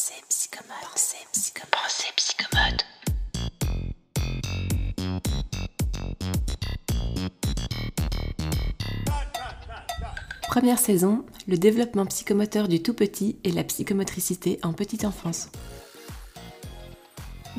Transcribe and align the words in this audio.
Pensée 0.00 0.22
psychomote. 0.30 0.76
Pensée 0.92 1.26
psychomote. 1.32 1.70
Pensée 1.72 2.12
psychomote. 2.16 2.84
Première 10.48 10.78
saison, 10.78 11.26
le 11.46 11.58
développement 11.58 12.06
psychomoteur 12.06 12.66
du 12.66 12.82
tout 12.82 12.94
petit 12.94 13.36
et 13.44 13.52
la 13.52 13.62
psychomotricité 13.62 14.58
en 14.62 14.72
petite 14.72 15.04
enfance. 15.04 15.50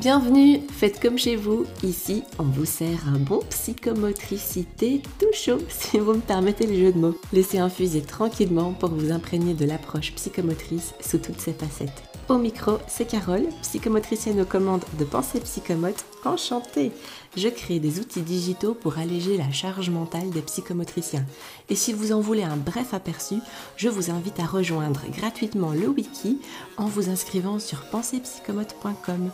Bienvenue, 0.00 0.62
faites 0.68 0.98
comme 0.98 1.18
chez 1.18 1.36
vous. 1.36 1.64
Ici, 1.84 2.24
on 2.40 2.44
vous 2.44 2.64
sert 2.64 3.06
un 3.06 3.20
bon 3.20 3.38
psychomotricité 3.50 5.00
tout 5.20 5.32
chaud, 5.32 5.58
si 5.68 6.00
vous 6.00 6.14
me 6.14 6.20
permettez 6.20 6.66
le 6.66 6.74
jeu 6.74 6.92
de 6.92 6.98
mots. 6.98 7.20
Laissez 7.32 7.58
infuser 7.58 8.02
tranquillement 8.02 8.72
pour 8.72 8.90
vous 8.90 9.12
imprégner 9.12 9.54
de 9.54 9.64
l'approche 9.64 10.12
psychomotrice 10.14 10.92
sous 11.00 11.18
toutes 11.18 11.40
ses 11.40 11.52
facettes. 11.52 12.11
Au 12.28 12.38
micro, 12.38 12.78
c'est 12.86 13.04
Carole, 13.04 13.48
psychomotricienne 13.62 14.40
aux 14.40 14.46
commandes 14.46 14.84
de 14.98 15.04
Pensée 15.04 15.40
Psychomote. 15.40 16.04
Enchantée 16.24 16.92
Je 17.36 17.48
crée 17.48 17.80
des 17.80 17.98
outils 17.98 18.22
digitaux 18.22 18.74
pour 18.74 18.98
alléger 18.98 19.36
la 19.36 19.50
charge 19.50 19.90
mentale 19.90 20.30
des 20.30 20.40
psychomotriciens. 20.40 21.26
Et 21.68 21.74
si 21.74 21.92
vous 21.92 22.12
en 22.12 22.20
voulez 22.20 22.44
un 22.44 22.56
bref 22.56 22.94
aperçu, 22.94 23.36
je 23.76 23.88
vous 23.88 24.10
invite 24.10 24.38
à 24.38 24.46
rejoindre 24.46 25.02
gratuitement 25.10 25.72
le 25.72 25.88
wiki 25.88 26.38
en 26.76 26.86
vous 26.86 27.10
inscrivant 27.10 27.58
sur 27.58 27.82
pensepsychomote.com. 27.90 29.32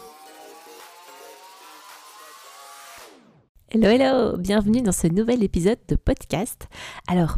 Hello, 3.71 3.89
hello, 3.89 4.39
bienvenue 4.39 4.81
dans 4.81 4.93
ce 4.93 5.09
nouvel 5.09 5.43
épisode 5.45 5.77
de 5.89 5.95
podcast. 5.95 6.69
Alors, 7.07 7.37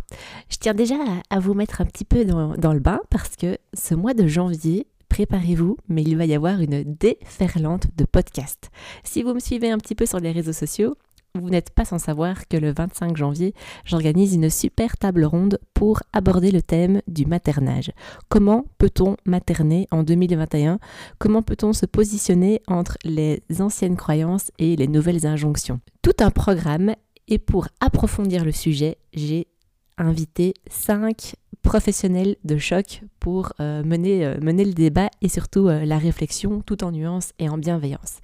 je 0.49 0.59
tiens 0.59 0.75
déjà 0.75 0.95
à, 1.29 1.41
vous 1.41 1.55
mettre 1.55 1.81
un 1.81 1.87
petit 1.87 2.05
peu 2.05 2.25
dans, 2.25 2.73
le 2.73 2.79
bain 2.79 3.01
parce 3.11 3.35
que 3.35 3.59
ce 3.75 3.97
mois 3.97 4.15
de 4.15 4.29
janvier, 4.29 4.87
préparez-vous, 5.11 5.77
mais 5.89 6.03
il 6.03 6.17
va 6.17 6.25
y 6.25 6.35
avoir 6.35 6.61
une 6.61 6.83
déferlante 6.85 7.89
de 7.97 8.05
podcasts. 8.07 8.71
Si 9.05 9.23
vous 9.23 9.35
me 9.35 9.41
suivez 9.41 9.71
un 9.71 9.77
petit 9.77 9.95
peu 9.95 10.07
sur 10.07 10.21
les 10.21 10.33
réseaux 10.33 10.55
sociaux, 10.55 10.97
vous 11.35 11.51
n'êtes 11.51 11.71
pas 11.71 11.85
sans 11.85 11.99
savoir 11.99 12.49
que 12.49 12.57
le 12.57 12.73
25 12.73 13.17
janvier, 13.17 13.55
j'organise 13.85 14.35
une 14.35 14.51
super 14.51 14.97
table 14.97 15.25
ronde 15.25 15.59
pour 15.75 16.01
aborder 16.13 16.51
le 16.51 16.63
thème 16.63 17.03
du 17.07 17.27
maternage. 17.27 17.93
Comment 18.29 18.65
peut-on 18.79 19.17
materner 19.25 19.87
en 19.91 20.03
2021 20.03 20.79
Comment 21.19 21.43
peut-on 21.43 21.73
se 21.73 21.87
positionner 21.87 22.63
entre 22.67 22.97
les 23.05 23.43
anciennes 23.61 23.97
croyances 23.97 24.51
et 24.59 24.75
les 24.75 24.89
nouvelles 24.89 25.27
injonctions? 25.27 25.81
Tout 26.03 26.17
un 26.21 26.31
programme 26.31 26.95
et 27.29 27.39
pour 27.39 27.69
approfondir 27.81 28.45
le 28.45 28.53
sujet, 28.53 28.99
j'ai 29.13 29.47
invité 30.01 30.55
cinq 30.69 31.35
professionnels 31.63 32.37
de 32.45 32.57
choc 32.57 33.03
pour 33.19 33.53
euh, 33.61 33.85
mener, 33.85 34.25
euh, 34.25 34.39
mener 34.41 34.65
le 34.65 34.73
débat 34.73 35.11
et 35.21 35.29
surtout 35.29 35.69
euh, 35.69 35.85
la 35.85 35.99
réflexion 35.99 36.63
tout 36.63 36.83
en 36.85 36.91
nuance 36.91 37.33
et 37.39 37.49
en 37.49 37.59
bienveillance. 37.59 38.19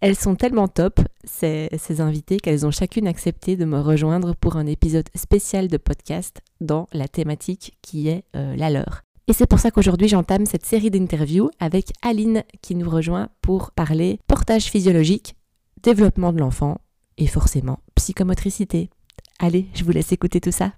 Elles 0.00 0.16
sont 0.16 0.34
tellement 0.34 0.68
top, 0.68 1.00
ces, 1.24 1.68
ces 1.78 2.00
invitées, 2.00 2.38
qu'elles 2.38 2.66
ont 2.66 2.70
chacune 2.70 3.06
accepté 3.06 3.56
de 3.56 3.64
me 3.64 3.80
rejoindre 3.80 4.34
pour 4.34 4.56
un 4.56 4.66
épisode 4.66 5.08
spécial 5.14 5.68
de 5.68 5.76
podcast 5.76 6.40
dans 6.60 6.88
la 6.92 7.08
thématique 7.08 7.78
qui 7.82 8.08
est 8.08 8.24
la 8.34 8.70
leur. 8.70 9.02
Et 9.28 9.32
c'est 9.32 9.46
pour 9.46 9.60
ça 9.60 9.70
qu'aujourd'hui 9.70 10.08
j'entame 10.08 10.46
cette 10.46 10.66
série 10.66 10.90
d'interviews 10.90 11.50
avec 11.60 11.92
Aline 12.02 12.42
qui 12.60 12.74
nous 12.74 12.90
rejoint 12.90 13.28
pour 13.40 13.70
parler 13.70 14.18
portage 14.26 14.64
physiologique, 14.64 15.36
développement 15.82 16.32
de 16.32 16.40
l'enfant 16.40 16.78
et 17.18 17.28
forcément 17.28 17.78
psychomotricité. 17.94 18.90
Allez, 19.38 19.68
je 19.74 19.84
vous 19.84 19.92
laisse 19.92 20.12
écouter 20.12 20.40
tout 20.40 20.52
ça. 20.52 20.72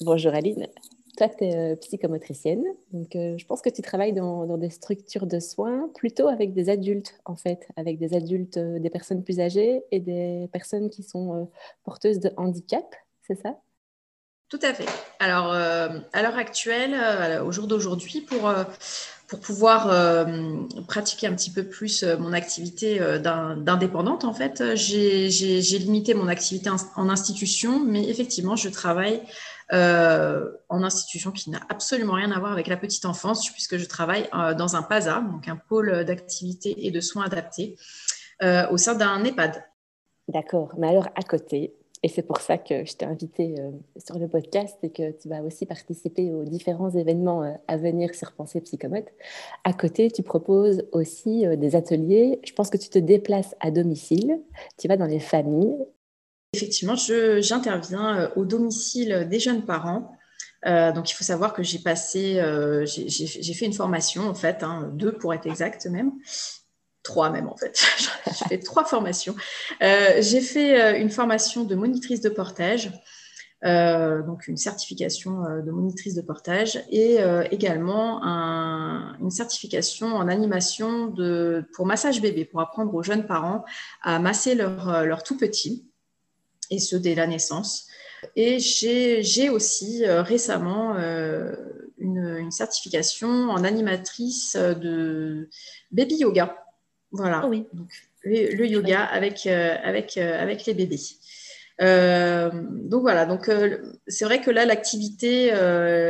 Bonjour 0.00 0.34
Aline. 0.34 0.68
Toi, 1.18 1.28
tu 1.28 1.44
es 1.44 1.56
euh, 1.56 1.76
psychomotricienne. 1.76 2.64
Donc, 2.92 3.14
euh, 3.14 3.36
je 3.36 3.44
pense 3.44 3.60
que 3.60 3.68
tu 3.68 3.82
travailles 3.82 4.14
dans, 4.14 4.56
des 4.56 4.70
structures 4.70 5.26
de 5.26 5.38
soins 5.38 5.90
plutôt 5.94 6.28
avec 6.28 6.54
des 6.54 6.70
adultes, 6.70 7.14
en 7.26 7.36
fait, 7.36 7.68
avec 7.76 7.98
des 7.98 8.14
adultes, 8.14 8.56
euh, 8.56 8.78
des 8.78 8.90
personnes 8.90 9.22
plus 9.22 9.38
âgées 9.38 9.82
et 9.90 10.00
des 10.00 10.48
personnes 10.52 10.88
qui 10.88 11.02
sont 11.02 11.50
porteuses 11.84 12.20
de 12.20 12.30
handicap, 12.36 12.84
c'est 13.26 13.40
ça? 13.40 13.56
Tout 14.48 14.60
à 14.62 14.74
fait. 14.74 14.86
Alors, 15.18 15.50
à 15.52 16.22
l'heure 16.22 16.36
actuelle, 16.36 17.40
au 17.40 17.52
jour 17.52 17.66
d'aujourd'hui, 17.66 18.20
pour, 18.20 18.52
pour 19.26 19.40
pouvoir 19.40 19.86
pratiquer 20.88 21.26
un 21.26 21.34
petit 21.34 21.50
peu 21.50 21.64
plus 21.64 22.04
mon 22.04 22.34
activité 22.34 22.98
d'indépendante, 23.22 24.24
en 24.24 24.34
fait, 24.34 24.62
j'ai 24.74 25.78
limité 25.78 26.12
mon 26.12 26.28
activité 26.28 26.68
en 26.68 27.08
institution, 27.08 27.80
mais 27.80 28.06
effectivement, 28.10 28.54
je 28.54 28.68
travaille 28.68 29.22
euh, 29.72 30.50
en 30.68 30.82
institution 30.82 31.30
qui 31.30 31.48
n'a 31.48 31.60
absolument 31.70 32.12
rien 32.12 32.30
à 32.30 32.38
voir 32.38 32.52
avec 32.52 32.66
la 32.66 32.76
petite 32.76 33.06
enfance, 33.06 33.50
puisque 33.50 33.78
je 33.78 33.86
travaille 33.86 34.28
euh, 34.34 34.52
dans 34.52 34.76
un 34.76 34.82
PASA, 34.82 35.24
donc 35.32 35.48
un 35.48 35.56
pôle 35.56 36.04
d'activité 36.04 36.86
et 36.86 36.90
de 36.90 37.00
soins 37.00 37.24
adaptés, 37.24 37.76
euh, 38.42 38.68
au 38.70 38.76
sein 38.76 38.94
d'un 38.94 39.24
EHPAD. 39.24 39.64
D'accord, 40.28 40.74
mais 40.76 40.88
alors 40.88 41.08
à 41.14 41.22
côté, 41.22 41.74
et 42.02 42.08
c'est 42.08 42.22
pour 42.22 42.38
ça 42.38 42.58
que 42.58 42.84
je 42.84 42.92
t'ai 42.94 43.06
invité 43.06 43.54
sur 43.96 44.18
le 44.18 44.28
podcast 44.28 44.76
et 44.82 44.90
que 44.90 45.12
tu 45.12 45.28
vas 45.28 45.40
aussi 45.42 45.66
participer 45.66 46.32
aux 46.32 46.44
différents 46.44 46.90
événements 46.90 47.58
à 47.68 47.76
venir 47.76 48.14
sur 48.14 48.32
Pensée 48.32 48.60
Psychomote. 48.60 49.06
À 49.62 49.72
côté, 49.72 50.10
tu 50.10 50.24
proposes 50.24 50.84
aussi 50.90 51.46
des 51.56 51.76
ateliers. 51.76 52.40
Je 52.44 52.52
pense 52.54 52.70
que 52.70 52.76
tu 52.76 52.88
te 52.88 52.98
déplaces 52.98 53.54
à 53.60 53.70
domicile, 53.70 54.40
tu 54.78 54.88
vas 54.88 54.96
dans 54.96 55.06
les 55.06 55.20
familles 55.20 55.86
Effectivement, 56.54 56.96
j'interviens 56.96 58.18
euh, 58.18 58.28
au 58.36 58.44
domicile 58.44 59.26
des 59.30 59.40
jeunes 59.40 59.64
parents. 59.64 60.14
Euh, 60.66 60.92
donc, 60.92 61.10
il 61.10 61.14
faut 61.14 61.24
savoir 61.24 61.54
que 61.54 61.62
j'ai 61.62 61.78
passé, 61.78 62.38
euh, 62.40 62.84
j'ai 62.84 63.54
fait 63.54 63.64
une 63.64 63.72
formation, 63.72 64.28
en 64.28 64.34
fait, 64.34 64.62
hein, 64.62 64.90
deux 64.92 65.12
pour 65.12 65.32
être 65.32 65.46
exact 65.46 65.86
même, 65.86 66.12
trois 67.02 67.30
même 67.30 67.48
en 67.48 67.56
fait. 67.56 67.82
j'ai 68.26 68.44
fait 68.44 68.58
trois 68.58 68.84
formations. 68.84 69.34
j'ai 69.80 70.42
fait 70.42 71.00
une 71.00 71.08
formation 71.08 71.64
de 71.64 71.74
monitrice 71.74 72.20
de 72.20 72.28
portage, 72.28 72.92
donc 73.62 74.46
une 74.46 74.58
certification 74.58 75.42
de 75.64 75.70
monitrice 75.70 76.14
de 76.14 76.22
portage, 76.22 76.84
et 76.90 77.16
également 77.50 78.22
une 78.22 79.30
certification 79.30 80.14
en 80.14 80.28
animation 80.28 81.06
de, 81.06 81.64
pour 81.74 81.86
massage 81.86 82.20
bébé, 82.20 82.44
pour 82.44 82.60
apprendre 82.60 82.94
aux 82.94 83.02
jeunes 83.02 83.26
parents 83.26 83.64
à 84.02 84.20
masser 84.20 84.54
leur, 84.54 85.04
leur 85.04 85.22
tout 85.24 85.38
petit 85.38 85.88
et 86.72 86.78
ce 86.78 86.96
dès 86.96 87.14
la 87.14 87.26
naissance. 87.26 87.86
Et 88.36 88.58
j'ai 88.58 89.50
aussi 89.50 90.04
euh, 90.04 90.22
récemment 90.22 90.94
euh, 90.96 91.54
une, 91.98 92.50
certification 92.50 93.28
en 93.50 93.62
animatrice 93.64 94.56
de 94.56 95.48
baby 95.90 96.16
yoga. 96.16 96.56
Voilà. 97.10 97.42
Ah 97.44 97.48
oui. 97.48 97.66
Donc, 97.72 97.88
le, 98.24 98.66
yoga 98.66 99.04
avec, 99.04 99.46
euh, 99.46 99.76
avec, 99.82 100.16
avec 100.16 100.66
les 100.66 100.74
bébés. 100.74 101.00
donc 101.80 103.02
voilà, 103.02 103.26
donc 103.26 103.50
c'est 104.06 104.24
vrai 104.24 104.40
que 104.40 104.50
là 104.50 104.64
l'activité, 104.64 105.50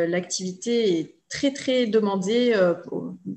l'activité 0.06 0.98
est 0.98 1.14
très 1.30 1.52
très 1.52 1.86
demandée 1.86 2.54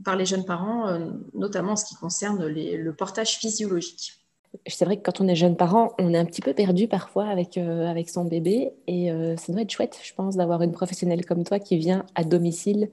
par 0.04 0.18
les 0.18 0.26
jeunes 0.26 0.44
parents, 0.44 1.00
notamment 1.34 1.74
en 1.74 1.76
ce 1.78 1.86
qui 1.86 1.96
concerne 1.96 2.46
le 2.48 2.92
portage 2.92 3.38
physiologique 3.38 4.25
c'est 4.68 4.86
vrai 4.86 4.98
que 4.98 5.04
quand 5.04 5.22
on 5.22 5.28
est 5.28 5.36
jeune 5.36 5.56
parent, 5.56 5.94
on 6.00 6.14
est 6.14 6.18
un 6.18 6.26
petit 6.26 6.42
peu 6.42 6.54
perdu 6.54 6.88
parfois 6.88 7.28
avec, 7.28 7.58
euh, 7.58 7.88
avec 7.88 8.10
son 8.10 8.26
bébé. 8.26 8.72
Et 8.88 9.12
euh, 9.12 9.36
ça 9.38 9.52
doit 9.52 9.62
être 9.62 9.72
chouette, 9.72 10.00
je 10.04 10.14
pense, 10.14 10.36
d'avoir 10.36 10.62
une 10.62 10.72
professionnelle 10.72 11.26
comme 11.26 11.44
toi 11.44 11.60
qui 11.60 11.78
vient 11.78 12.06
à 12.16 12.24
domicile 12.24 12.90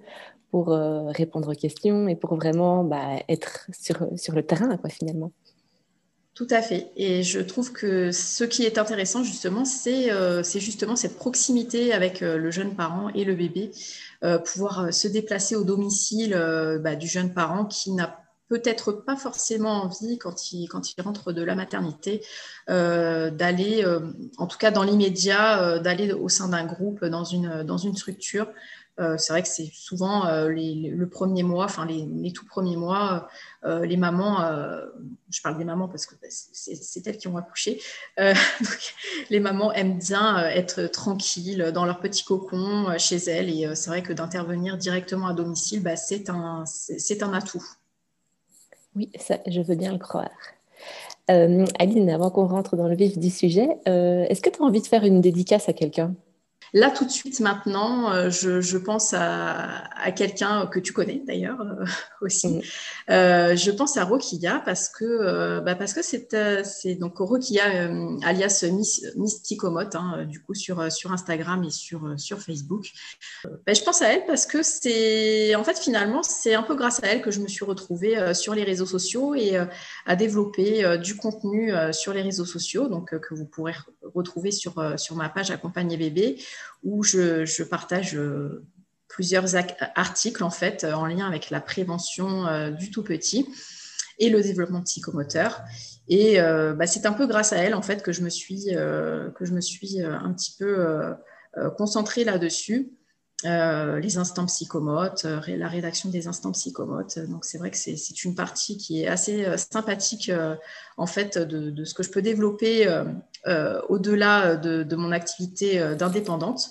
pour 0.50 0.72
euh, 0.72 1.04
répondre 1.08 1.50
aux 1.50 1.54
questions 1.54 2.08
et 2.08 2.16
pour 2.16 2.34
vraiment 2.36 2.84
bah, 2.84 3.20
être 3.28 3.66
sur, 3.72 4.06
sur 4.16 4.34
le 4.34 4.42
terrain, 4.42 4.76
quoi, 4.76 4.90
finalement. 4.90 5.32
Tout 6.34 6.48
à 6.50 6.62
fait. 6.62 6.90
Et 6.96 7.22
je 7.22 7.40
trouve 7.40 7.72
que 7.72 8.10
ce 8.10 8.44
qui 8.44 8.64
est 8.64 8.78
intéressant, 8.78 9.22
justement, 9.22 9.64
c'est 9.66 10.10
justement 10.60 10.96
cette 10.96 11.16
proximité 11.16 11.92
avec 11.92 12.20
le 12.20 12.50
jeune 12.50 12.74
parent 12.74 13.10
et 13.10 13.24
le 13.24 13.34
bébé, 13.34 13.70
pouvoir 14.46 14.94
se 14.94 15.08
déplacer 15.08 15.56
au 15.56 15.64
domicile 15.64 16.34
bah, 16.82 16.96
du 16.96 17.06
jeune 17.06 17.34
parent 17.34 17.66
qui 17.66 17.92
n'a 17.92 18.21
peut-être 18.52 18.92
pas 18.92 19.16
forcément 19.16 19.84
envie, 19.84 20.18
quand 20.18 20.52
il, 20.52 20.68
quand 20.68 20.92
il 20.92 21.00
rentre 21.00 21.32
de 21.32 21.42
la 21.42 21.54
maternité, 21.54 22.22
euh, 22.68 23.30
d'aller, 23.30 23.82
euh, 23.82 24.12
en 24.36 24.46
tout 24.46 24.58
cas 24.58 24.70
dans 24.70 24.82
l'immédiat, 24.82 25.62
euh, 25.62 25.78
d'aller 25.78 26.12
au 26.12 26.28
sein 26.28 26.48
d'un 26.48 26.66
groupe, 26.66 27.02
dans 27.02 27.24
une, 27.24 27.62
dans 27.62 27.78
une 27.78 27.96
structure. 27.96 28.48
c'est 28.98 29.32
vrai 29.32 29.42
que 29.42 29.48
c'est 29.48 29.70
souvent 29.72 30.24
le 30.46 31.04
premier 31.06 31.42
mois, 31.42 31.64
enfin 31.64 31.86
les, 31.86 32.32
tout 32.32 32.44
premiers 32.44 32.76
mois, 32.76 33.26
les 33.64 33.96
mamans, 33.96 34.36
je 35.30 35.40
parle 35.42 35.56
des 35.56 35.64
mamans 35.64 35.88
parce 35.88 36.04
que 36.06 36.14
bah, 36.20 36.28
c'est 36.30 37.06
elles 37.06 37.16
qui 37.16 37.26
ont 37.26 37.38
accouché, 37.38 37.80
les 39.30 39.40
mamans 39.40 39.72
aiment 39.72 39.98
bien 39.98 40.46
être 40.60 40.86
tranquilles 41.00 41.72
dans 41.74 41.86
leur 41.86 41.98
petit 42.00 42.22
cocon 42.22 42.96
chez 42.98 43.16
elles 43.16 43.50
et 43.50 43.74
c'est 43.74 43.90
vrai 43.90 44.02
que 44.02 44.12
d'intervenir 44.12 44.76
directement 44.76 45.26
à 45.26 45.32
domicile, 45.32 45.82
bah, 45.82 45.96
c'est 45.96 46.28
un, 46.30 46.64
un 47.22 47.32
atout. 47.32 47.66
Oui, 48.96 49.10
ça, 49.18 49.38
je 49.46 49.60
veux 49.60 49.74
bien 49.74 49.92
le 49.92 49.98
croire. 49.98 50.30
Euh, 51.30 51.64
Aline, 51.78 52.10
avant 52.10 52.30
qu'on 52.30 52.46
rentre 52.46 52.76
dans 52.76 52.88
le 52.88 52.96
vif 52.96 53.18
du 53.18 53.30
sujet, 53.30 53.68
euh, 53.88 54.24
est-ce 54.28 54.42
que 54.42 54.50
tu 54.50 54.60
as 54.60 54.64
envie 54.64 54.82
de 54.82 54.86
faire 54.86 55.04
une 55.04 55.20
dédicace 55.20 55.68
à 55.68 55.72
quelqu'un? 55.72 56.14
Là, 56.74 56.90
tout 56.90 57.04
de 57.04 57.10
suite, 57.10 57.40
maintenant, 57.40 58.10
euh, 58.12 58.30
je, 58.30 58.78
pense 58.78 59.12
à, 59.12 60.10
quelqu'un 60.16 60.66
que 60.66 60.80
tu 60.80 60.94
connais 60.94 61.22
d'ailleurs 61.26 61.60
euh, 61.60 61.84
aussi. 62.22 62.62
Euh, 63.10 63.54
je 63.56 63.70
pense 63.70 63.98
à 63.98 64.04
Rokia 64.04 64.62
parce 64.64 64.88
que 64.88 65.60
bah, 65.60 65.74
parce 65.74 65.92
que 65.92 66.00
c'est 66.02 66.94
donc 66.94 67.18
Rokia 67.18 67.64
alias 68.22 68.64
Miss, 68.72 69.04
hein, 69.94 70.24
du 70.24 70.40
coup 70.40 70.54
sur, 70.54 70.90
sur 70.90 71.12
Instagram 71.12 71.62
et 71.64 71.70
sur, 71.70 72.14
sur 72.16 72.40
Facebook. 72.40 72.90
Bah, 73.44 73.74
je 73.74 73.82
pense 73.82 74.00
à 74.00 74.14
elle 74.14 74.24
parce 74.26 74.46
que 74.46 74.62
c'est 74.62 75.54
en 75.54 75.64
fait 75.64 75.78
finalement 75.78 76.22
c'est 76.22 76.54
un 76.54 76.62
peu 76.62 76.74
grâce 76.74 77.02
à 77.02 77.08
elle 77.08 77.20
que 77.20 77.30
je 77.30 77.40
me 77.40 77.48
suis 77.48 77.66
retrouvée 77.66 78.32
sur 78.34 78.54
les 78.54 78.64
réseaux 78.64 78.86
sociaux 78.86 79.34
et 79.34 79.58
à 80.06 80.16
développer 80.16 80.98
du 80.98 81.16
contenu 81.16 81.72
sur 81.92 82.14
les 82.14 82.22
réseaux 82.22 82.46
sociaux 82.46 82.88
donc 82.88 83.18
que 83.18 83.34
vous 83.34 83.46
pourrez 83.46 83.74
retrouver 84.14 84.50
sur, 84.50 84.98
sur 84.98 85.16
ma 85.16 85.28
page 85.28 85.50
Accompagner 85.50 85.96
bébé 85.96 86.38
où 86.82 87.02
je, 87.02 87.62
partage 87.62 88.16
euh, 88.16 88.64
plusieurs 89.08 89.56
articles 89.94 90.42
en 90.42 90.50
fait 90.50 90.84
en 90.84 91.06
lien 91.06 91.26
avec 91.26 91.50
la 91.50 91.60
prévention 91.60 92.46
euh, 92.46 92.70
du 92.70 92.90
tout 92.90 93.02
petit 93.02 93.46
et 94.18 94.30
le 94.30 94.42
développement 94.42 94.82
psychomoteur. 94.82 95.62
Et 96.08 96.40
euh, 96.40 96.74
bah, 96.74 96.86
c'est 96.86 97.06
un 97.06 97.12
peu 97.12 97.26
grâce 97.26 97.52
à 97.52 97.58
elle 97.58 97.74
en 97.74 97.82
fait 97.82 98.02
que 98.02 98.12
je 98.12 98.22
me 98.22 98.30
suis, 98.30 98.66
que 98.66 99.44
je 99.44 99.52
me 99.52 99.60
suis 99.60 100.00
un 100.02 100.32
petit 100.32 100.56
peu 100.58 101.14
concentrée 101.76 102.24
là-dessus. 102.24 102.92
Les 103.44 104.18
instants 104.18 104.46
psychomotes, 104.46 105.24
la 105.24 105.68
rédaction 105.68 106.08
des 106.10 106.28
instants 106.28 106.52
psychomotes. 106.52 107.18
Donc 107.18 107.44
c'est 107.44 107.58
vrai 107.58 107.70
que 107.70 107.76
c'est 107.76 108.24
une 108.24 108.34
partie 108.34 108.76
qui 108.76 109.02
est 109.02 109.08
assez 109.08 109.46
sympathique 109.56 110.30
en 110.96 111.06
fait 111.06 111.38
de, 111.38 111.84
ce 111.84 111.94
que 111.94 112.02
je 112.02 112.10
peux 112.10 112.22
développer 112.22 112.88
euh, 113.48 113.80
au-delà 113.88 114.54
de, 114.54 114.94
mon 114.94 115.10
activité 115.10 115.80
euh, 115.80 115.96
d'indépendante. 115.96 116.70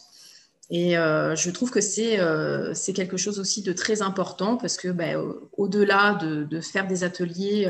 Et 0.70 0.98
euh, 0.98 1.36
je 1.36 1.52
trouve 1.52 1.70
que 1.70 1.82
c'est 1.82 2.94
quelque 2.94 3.18
chose 3.18 3.42
aussi 3.42 3.62
de 3.62 3.74
très 3.74 4.02
important 4.02 4.56
parce 4.56 4.78
que 4.78 4.88
ben, 4.88 5.22
au-delà 5.58 6.14
de, 6.14 6.62
faire 6.62 6.88
des 6.88 7.04
ateliers 7.04 7.70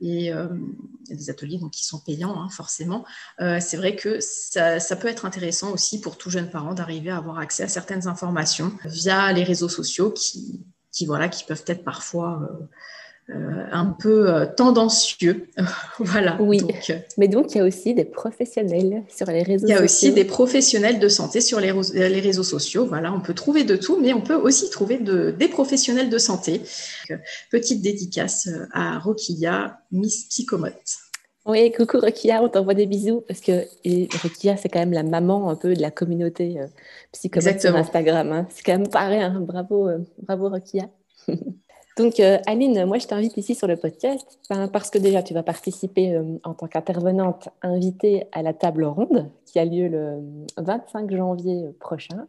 et 0.00 0.32
des 1.10 1.30
ateliers 1.30 1.58
donc, 1.58 1.72
qui 1.72 1.84
sont 1.84 2.00
payants 2.00 2.40
hein, 2.40 2.48
forcément, 2.50 3.04
c'est 3.38 3.76
vrai 3.76 3.96
que 3.96 4.18
ça, 4.20 4.96
peut 4.96 5.08
être 5.08 5.24
intéressant 5.24 5.72
aussi 5.72 6.00
pour 6.00 6.16
tout 6.16 6.30
jeune 6.30 6.50
parent 6.50 6.74
d'arriver 6.74 7.10
à 7.10 7.16
avoir 7.16 7.38
accès 7.38 7.64
à 7.64 7.68
certaines 7.68 8.06
informations 8.06 8.72
via 8.84 9.32
les 9.32 9.42
réseaux 9.42 9.68
sociaux 9.68 10.10
qui, 10.10 10.64
qui, 10.92 11.06
voilà, 11.06 11.28
qui 11.28 11.44
peuvent 11.44 11.64
être 11.66 11.84
parfois 11.84 12.48
euh, 13.30 13.66
un 13.72 13.84
peu 13.84 14.32
euh, 14.32 14.46
tendancieux. 14.46 15.48
voilà. 15.98 16.38
Oui. 16.40 16.62
Euh, 16.88 16.94
Mais 17.18 17.28
donc, 17.28 17.54
il 17.54 17.58
y 17.58 17.60
a 17.60 17.64
aussi 17.64 17.92
des 17.92 18.06
professionnels 18.06 19.02
sur 19.14 19.26
les 19.26 19.42
réseaux 19.42 19.66
sociaux. 19.66 19.68
Il 19.68 19.74
y 19.74 19.78
a 19.78 19.84
aussi 19.84 20.12
des 20.12 20.24
professionnels 20.24 20.98
de 20.98 21.08
santé 21.08 21.42
sur 21.42 21.60
les, 21.60 21.70
les, 21.92 22.20
réseaux 22.20 22.42
sociaux. 22.42 22.86
Voilà, 22.86 23.12
on 23.12 23.20
peut 23.20 23.34
trouver 23.34 23.64
de 23.64 23.76
tout, 23.76 24.00
mais 24.00 24.14
on 24.14 24.22
peut 24.22 24.34
aussi 24.34 24.70
trouver 24.70 24.96
de, 24.96 25.30
des 25.30 25.48
professionnels 25.48 26.08
de 26.08 26.16
santé. 26.16 26.62
petite 27.50 27.82
dédicace 27.82 28.48
à 28.72 28.98
Rokia, 28.98 29.78
Miss 29.92 30.24
Psychomote. 30.30 30.96
Oui, 31.44 31.70
coucou 31.72 31.98
Rokia, 31.98 32.42
on 32.42 32.48
t'envoie 32.48 32.74
des 32.74 32.86
bisous 32.86 33.22
parce 33.28 33.40
que 33.40 33.66
Rokia, 34.22 34.56
c'est 34.56 34.70
quand 34.70 34.80
même 34.80 34.92
la 34.92 35.02
maman 35.02 35.50
un 35.50 35.56
peu 35.56 35.74
de 35.74 35.82
la 35.82 35.90
communauté 35.90 36.60
psychomote 37.12 37.60
sur 37.60 37.76
Instagram. 37.76 38.32
Hein. 38.32 38.46
C'est 38.48 38.62
quand 38.62 38.78
même 38.78 38.88
pareil, 38.88 39.20
hein. 39.20 39.40
bravo, 39.40 39.90
bravo 40.22 40.48
Rokia. 40.48 40.88
Donc, 41.98 42.20
euh, 42.20 42.38
Aline, 42.46 42.84
moi, 42.84 42.98
je 42.98 43.08
t'invite 43.08 43.36
ici 43.36 43.56
sur 43.56 43.66
le 43.66 43.76
podcast 43.76 44.38
parce 44.72 44.88
que 44.88 44.98
déjà, 44.98 45.20
tu 45.24 45.34
vas 45.34 45.42
participer 45.42 46.14
euh, 46.14 46.38
en 46.44 46.54
tant 46.54 46.68
qu'intervenante 46.68 47.48
invitée 47.60 48.28
à 48.30 48.42
la 48.42 48.54
table 48.54 48.84
ronde 48.84 49.28
qui 49.46 49.58
a 49.58 49.64
lieu 49.64 49.88
le 49.88 50.22
25 50.58 51.10
janvier 51.10 51.70
prochain 51.80 52.28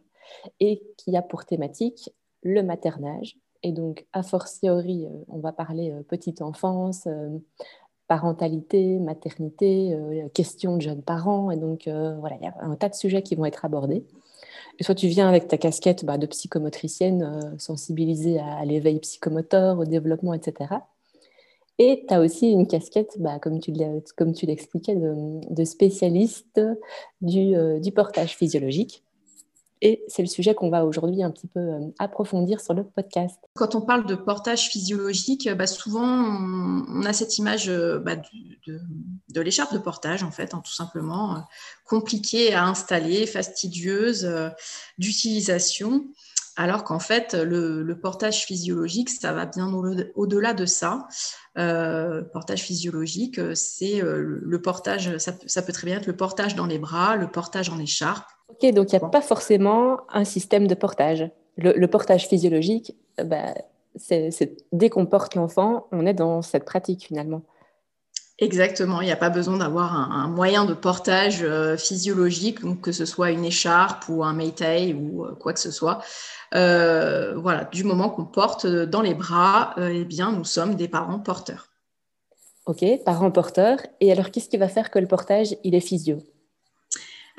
et 0.58 0.82
qui 0.96 1.16
a 1.16 1.22
pour 1.22 1.44
thématique 1.44 2.10
le 2.42 2.64
maternage. 2.64 3.36
Et 3.62 3.70
donc, 3.70 4.06
a 4.12 4.24
fortiori, 4.24 5.06
euh, 5.06 5.24
on 5.28 5.38
va 5.38 5.52
parler 5.52 5.94
petite 6.08 6.42
enfance, 6.42 7.06
parentalité, 8.08 8.98
maternité, 8.98 9.96
questions 10.34 10.78
de 10.78 10.82
jeunes 10.82 11.02
parents. 11.02 11.52
Et 11.52 11.56
donc, 11.56 11.82
voilà, 11.86 12.36
il 12.40 12.44
y 12.44 12.48
a 12.48 12.54
un 12.60 12.74
tas 12.74 12.88
de 12.88 12.96
sujets 12.96 13.22
qui 13.22 13.36
vont 13.36 13.44
être 13.44 13.64
abordés 13.64 14.04
soit 14.84 14.94
tu 14.94 15.08
viens 15.08 15.28
avec 15.28 15.48
ta 15.48 15.58
casquette 15.58 16.04
bah, 16.04 16.18
de 16.18 16.26
psychomotricienne, 16.26 17.22
euh, 17.22 17.58
sensibilisée 17.58 18.38
à, 18.38 18.64
l'éveil 18.64 18.98
psychomoteur, 19.00 19.78
au 19.78 19.84
développement, 19.84 20.34
etc. 20.34 20.74
Et 21.78 22.04
tu 22.06 22.14
as 22.14 22.20
aussi 22.20 22.50
une 22.50 22.66
casquette, 22.66 23.16
bah, 23.18 23.38
comme 23.38 23.60
tu 23.60 23.72
l'expliquais, 23.72 24.96
de, 24.96 25.64
spécialiste 25.64 26.58
euh, 26.58 27.78
du 27.78 27.92
portage 27.92 28.36
physiologique. 28.36 29.02
Et 29.82 30.04
c'est 30.08 30.22
le 30.22 30.28
sujet 30.28 30.54
qu'on 30.54 30.68
va 30.68 30.84
aujourd'hui 30.84 31.22
un 31.22 31.30
petit 31.30 31.46
peu 31.46 31.60
euh, 31.60 31.80
approfondir 31.98 32.60
sur 32.60 32.74
le 32.74 32.84
podcast. 32.84 33.36
Quand 33.54 33.74
on 33.74 33.80
parle 33.80 34.04
de 34.06 34.14
portage 34.14 34.68
physiologique, 34.68 35.48
bah 35.56 35.66
souvent 35.66 36.04
on, 36.06 37.02
a 37.04 37.14
cette 37.14 37.38
image 37.38 37.70
euh, 37.70 37.98
bah, 37.98 38.16
de, 38.66 39.40
l'écharpe 39.40 39.72
de 39.72 39.78
portage, 39.78 40.22
en 40.22 40.30
fait, 40.30 40.52
hein, 40.52 40.60
tout 40.62 40.72
simplement, 40.72 41.36
euh, 41.36 41.40
compliquée 41.86 42.52
à 42.52 42.66
installer, 42.66 43.26
fastidieuse 43.26 44.30
d'utilisation. 44.98 46.04
Alors 46.56 46.84
qu'en 46.84 46.98
fait, 46.98 47.34
le, 47.34 47.94
portage 47.94 48.44
physiologique, 48.44 49.08
ça 49.08 49.32
va 49.32 49.46
bien 49.46 49.72
au-delà 50.14 50.52
de 50.52 50.66
ça. 50.66 51.06
Euh, 51.58 52.22
portage 52.22 52.62
physiologique, 52.62 53.40
c'est 53.54 54.00
le 54.02 54.62
portage, 54.62 55.16
ça, 55.18 55.62
peut 55.62 55.72
très 55.72 55.86
bien 55.86 55.96
être 55.98 56.06
le 56.06 56.16
portage 56.16 56.54
dans 56.54 56.66
les 56.66 56.78
bras, 56.78 57.16
le 57.16 57.30
portage 57.30 57.70
en 57.70 57.78
écharpe, 57.78 58.26
Ok, 58.50 58.72
donc 58.72 58.92
il 58.92 58.98
n'y 58.98 59.04
a 59.04 59.08
pas 59.08 59.20
forcément 59.20 60.00
un 60.10 60.24
système 60.24 60.66
de 60.66 60.74
portage. 60.74 61.30
Le, 61.56 61.86
portage 61.86 62.26
physiologique, 62.26 62.96
bah, 63.22 63.54
c'est 63.96 64.56
dès 64.72 64.88
qu'on 64.88 65.06
porte 65.06 65.34
l'enfant, 65.34 65.86
on 65.92 66.06
est 66.06 66.14
dans 66.14 66.42
cette 66.42 66.64
pratique 66.64 67.06
finalement. 67.06 67.42
Exactement, 68.40 69.02
il 69.02 69.04
n'y 69.04 69.12
a 69.12 69.16
pas 69.16 69.28
besoin 69.28 69.58
d'avoir 69.58 69.94
un, 69.94 70.26
moyen 70.28 70.64
de 70.64 70.72
portage 70.72 71.42
euh, 71.42 71.76
physiologique, 71.76 72.60
que 72.80 72.90
ce 72.90 73.04
soit 73.04 73.32
une 73.32 73.44
écharpe 73.44 74.08
ou 74.08 74.24
un 74.24 74.32
meitei 74.32 74.94
ou 74.94 75.26
euh, 75.26 75.34
quoi 75.34 75.52
que 75.52 75.60
ce 75.60 75.70
soit. 75.70 76.02
Euh, 76.54 77.34
voilà, 77.36 77.64
du 77.64 77.84
moment 77.84 78.08
qu'on 78.08 78.24
porte 78.24 78.66
dans 78.66 79.02
les 79.02 79.12
bras, 79.12 79.74
eh 79.78 80.04
bien, 80.04 80.32
nous 80.32 80.44
sommes 80.44 80.74
des 80.74 80.88
parents 80.88 81.18
porteurs. 81.18 81.66
Ok, 82.64 82.82
parents 83.04 83.30
porteurs. 83.30 83.78
Et 84.00 84.10
alors, 84.10 84.30
qu'est-ce 84.30 84.48
qui 84.48 84.56
va 84.56 84.68
faire 84.68 84.90
que 84.90 84.98
le 84.98 85.06
portage, 85.06 85.54
il 85.62 85.74
est 85.74 85.80
physio? 85.80 86.22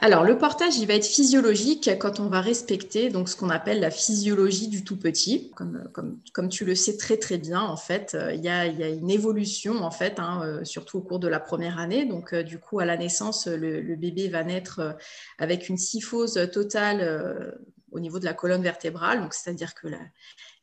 Alors, 0.03 0.23
le 0.23 0.35
portage, 0.35 0.79
il 0.79 0.87
va 0.87 0.95
être 0.95 1.05
physiologique 1.05 1.91
quand 1.99 2.19
on 2.19 2.25
va 2.25 2.41
respecter 2.41 3.11
donc, 3.11 3.29
ce 3.29 3.35
qu'on 3.35 3.51
appelle 3.51 3.79
la 3.79 3.91
physiologie 3.91 4.67
du 4.67 4.83
tout 4.83 4.97
petit. 4.97 5.51
Comme, 5.53 6.49
tu 6.49 6.65
le 6.65 6.73
sais 6.73 6.97
très 6.97 7.17
très 7.17 7.37
bien, 7.37 7.61
en 7.61 7.77
fait, 7.77 8.15
euh, 8.15 8.33
il 8.33 8.43
y, 8.43 8.49
a, 8.49 8.65
une 8.65 9.11
évolution, 9.11 9.83
en 9.83 9.91
fait, 9.91 10.19
hein, 10.19 10.41
euh, 10.43 10.65
surtout 10.65 10.97
au 10.97 11.01
cours 11.01 11.19
de 11.19 11.27
la 11.27 11.39
première 11.39 11.77
année. 11.77 12.05
Donc, 12.05 12.33
euh, 12.33 12.41
du 12.41 12.57
coup, 12.57 12.79
à 12.79 12.85
la 12.85 12.97
naissance, 12.97 13.45
le, 13.45 13.95
bébé 13.95 14.27
va 14.27 14.43
naître 14.43 14.97
avec 15.37 15.69
une 15.69 15.77
syphose 15.77 16.49
totale 16.51 17.61
au 17.91 17.99
niveau 17.99 18.17
de 18.17 18.25
la 18.25 18.33
colonne 18.33 18.63
vertébrale. 18.63 19.21
Donc, 19.21 19.35
c'est-à-dire 19.35 19.75
que 19.75 19.87
la, 19.87 19.99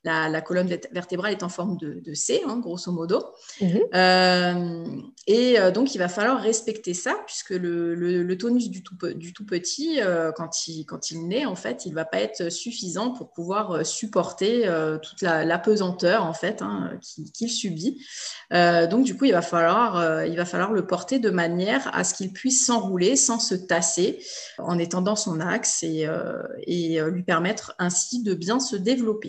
la, 0.05 0.41
colonne 0.41 0.69
vertébrale 0.93 1.33
est 1.33 1.43
en 1.43 1.49
forme 1.49 1.77
de, 1.77 2.15
C, 2.15 2.43
hein, 2.47 2.59
grosso 2.59 2.91
modo. 2.93 3.25
Mhm. 3.61 3.81
Euh, 3.95 4.85
et 5.27 5.59
euh, 5.59 5.71
donc, 5.71 5.95
il 5.95 5.99
va 5.99 6.09
falloir 6.09 6.41
respecter 6.41 6.95
ça, 6.95 7.17
puisque 7.27 7.51
le, 7.51 8.37
tonus 8.39 8.71
du 8.71 8.83
tout, 8.83 8.97
du 9.15 9.33
tout 9.33 9.45
petit, 9.45 10.01
euh, 10.01 10.33
quand, 10.33 10.69
il, 10.69 10.85
quand 10.85 11.11
il 11.11 11.27
naît, 11.27 11.45
en 11.45 11.57
fait, 11.57 11.85
il 11.85 11.91
ne 11.91 11.95
va 11.95 12.05
pas 12.05 12.21
être 12.21 12.51
suffisant 12.51 13.11
pour 13.11 13.33
pouvoir 13.33 13.85
supporter 13.85 14.71
toute 15.03 15.23
la, 15.23 15.59
pesanteur, 15.59 16.25
en 16.25 16.33
fait, 16.33 16.63
hein, 16.63 16.93
qu'il 17.35 17.51
subit. 17.51 18.05
donc, 18.53 19.05
du 19.05 19.17
coup, 19.17 19.25
il 19.25 19.33
va, 19.33 19.43
falloir, 19.43 20.25
il 20.25 20.37
va 20.37 20.45
falloir 20.45 20.73
le 20.73 20.87
porter 20.87 21.19
de 21.19 21.31
manière 21.31 21.91
à 21.95 22.05
ce 22.05 22.15
qu'il 22.15 22.33
puisse 22.33 22.65
s'enrouler 22.65 23.17
sans 23.17 23.41
se 23.41 23.55
tasser, 23.55 24.23
en 24.59 24.79
étendant 24.79 25.17
son 25.17 25.41
axe 25.41 25.83
et, 25.83 26.07
et 26.67 27.01
lui 27.11 27.25
permettre 27.25 27.75
ainsi 27.79 28.23
de 28.23 28.35
bien 28.35 28.61
se 28.61 28.77
développer. 28.77 29.29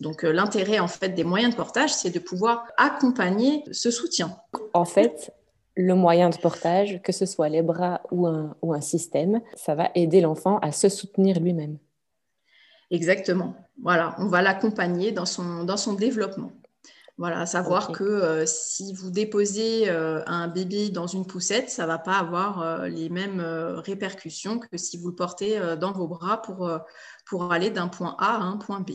Donc 0.00 0.24
euh, 0.24 0.32
l'intérêt 0.32 0.78
en 0.78 0.88
fait 0.88 1.10
des 1.10 1.24
moyens 1.24 1.52
de 1.52 1.56
portage, 1.56 1.92
c'est 1.92 2.10
de 2.10 2.18
pouvoir 2.18 2.66
accompagner 2.78 3.62
ce 3.70 3.90
soutien. 3.90 4.36
En 4.72 4.86
fait, 4.86 5.32
le 5.76 5.94
moyen 5.94 6.30
de 6.30 6.36
portage, 6.36 7.00
que 7.02 7.12
ce 7.12 7.26
soit 7.26 7.48
les 7.48 7.62
bras 7.62 8.00
ou 8.10 8.26
un, 8.26 8.56
ou 8.62 8.72
un 8.72 8.80
système, 8.80 9.40
ça 9.54 9.74
va 9.74 9.90
aider 9.94 10.20
l'enfant 10.20 10.58
à 10.60 10.72
se 10.72 10.88
soutenir 10.88 11.38
lui-même. 11.38 11.78
Exactement. 12.90 13.54
Voilà, 13.82 14.16
on 14.18 14.26
va 14.26 14.42
l'accompagner 14.42 15.12
dans 15.12 15.26
son, 15.26 15.64
dans 15.64 15.76
son 15.76 15.92
développement. 15.94 16.52
Voilà, 17.18 17.44
savoir 17.44 17.92
que 17.92 18.02
euh, 18.02 18.46
si 18.46 18.94
vous 18.94 19.10
déposez 19.10 19.90
euh, 19.90 20.22
un 20.26 20.48
bébé 20.48 20.88
dans 20.88 21.06
une 21.06 21.26
poussette, 21.26 21.68
ça 21.68 21.82
ne 21.82 21.88
va 21.88 21.98
pas 21.98 22.18
avoir 22.18 22.86
les 22.88 23.10
mêmes 23.10 23.40
répercussions 23.40 24.58
que 24.58 24.78
si 24.78 24.96
vous 24.96 25.08
le 25.08 25.14
portez 25.14 25.60
dans 25.78 25.92
vos 25.92 26.08
bras 26.08 26.40
pour, 26.40 26.70
pour 27.26 27.52
aller 27.52 27.68
d'un 27.68 27.88
point 27.88 28.16
A 28.18 28.36
à 28.36 28.40
un 28.40 28.56
point 28.56 28.80
B. 28.80 28.92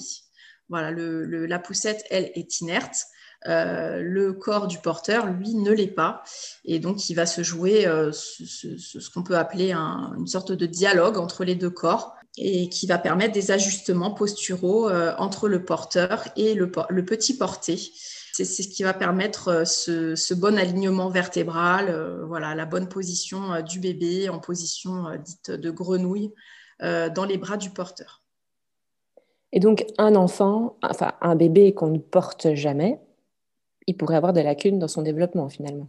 Voilà, 0.70 0.92
la 0.92 1.60
poussette, 1.60 2.04
elle, 2.10 2.32
est 2.36 2.62
inerte. 2.62 2.96
le 3.46 4.32
corps 4.32 4.68
du 4.68 4.80
porteur, 4.80 5.28
lui, 5.28 5.54
ne 5.54 5.72
l'est 5.72 5.88
pas. 5.88 6.24
Et 6.64 6.80
donc, 6.80 7.10
il 7.10 7.14
va 7.14 7.26
se 7.26 7.44
jouer 7.44 7.84
ce, 8.12 9.10
qu'on 9.12 9.24
peut 9.24 9.38
appeler 9.38 9.74
une 9.74 10.28
sorte 10.28 10.52
de 10.52 10.66
dialogue 10.66 11.18
entre 11.18 11.44
les 11.44 11.56
deux 11.56 11.70
corps 11.70 12.16
et 12.38 12.68
qui 12.70 12.88
va 12.88 12.98
permettre 12.98 13.34
des 13.34 13.52
ajustements 13.52 14.12
posturaux 14.12 14.90
entre 15.18 15.48
le 15.48 15.64
porteur 15.64 16.28
et 16.36 16.56
le, 16.56 16.72
petit 16.72 17.38
porté. 17.38 17.80
C'est 18.36 18.64
ce 18.64 18.68
qui 18.68 18.84
va 18.84 18.94
permettre 18.94 19.48
euh, 19.48 20.16
ce, 20.16 20.34
bon 20.34 20.58
alignement 20.58 21.10
vertébral, 21.10 21.88
euh, 21.88 22.26
voilà, 22.26 22.54
la 22.54 22.66
bonne 22.66 22.90
position 22.90 23.54
euh, 23.54 23.62
du 23.62 23.80
bébé 23.80 24.28
en 24.28 24.40
position 24.40 25.06
dite 25.24 25.52
de 25.52 25.72
grenouille 25.72 26.34
dans 26.82 27.24
les 27.26 27.38
bras 27.38 27.56
du 27.56 27.70
porteur. 27.70 28.25
Et 29.56 29.60
donc, 29.60 29.86
un 29.98 30.16
enfant, 30.16 30.78
enfin 30.84 31.14
un 31.22 31.36
bébé 31.36 31.74
qu'on 31.74 31.88
ne 31.88 31.98
porte 31.98 32.54
jamais, 32.54 33.00
il 33.88 33.96
pourrait 33.96 34.18
avoir 34.18 34.34
des 34.34 34.44
lacunes 34.44 34.80
dans 34.80 34.90
son 34.90 35.02
développement 35.02 35.50
finalement. 35.50 35.88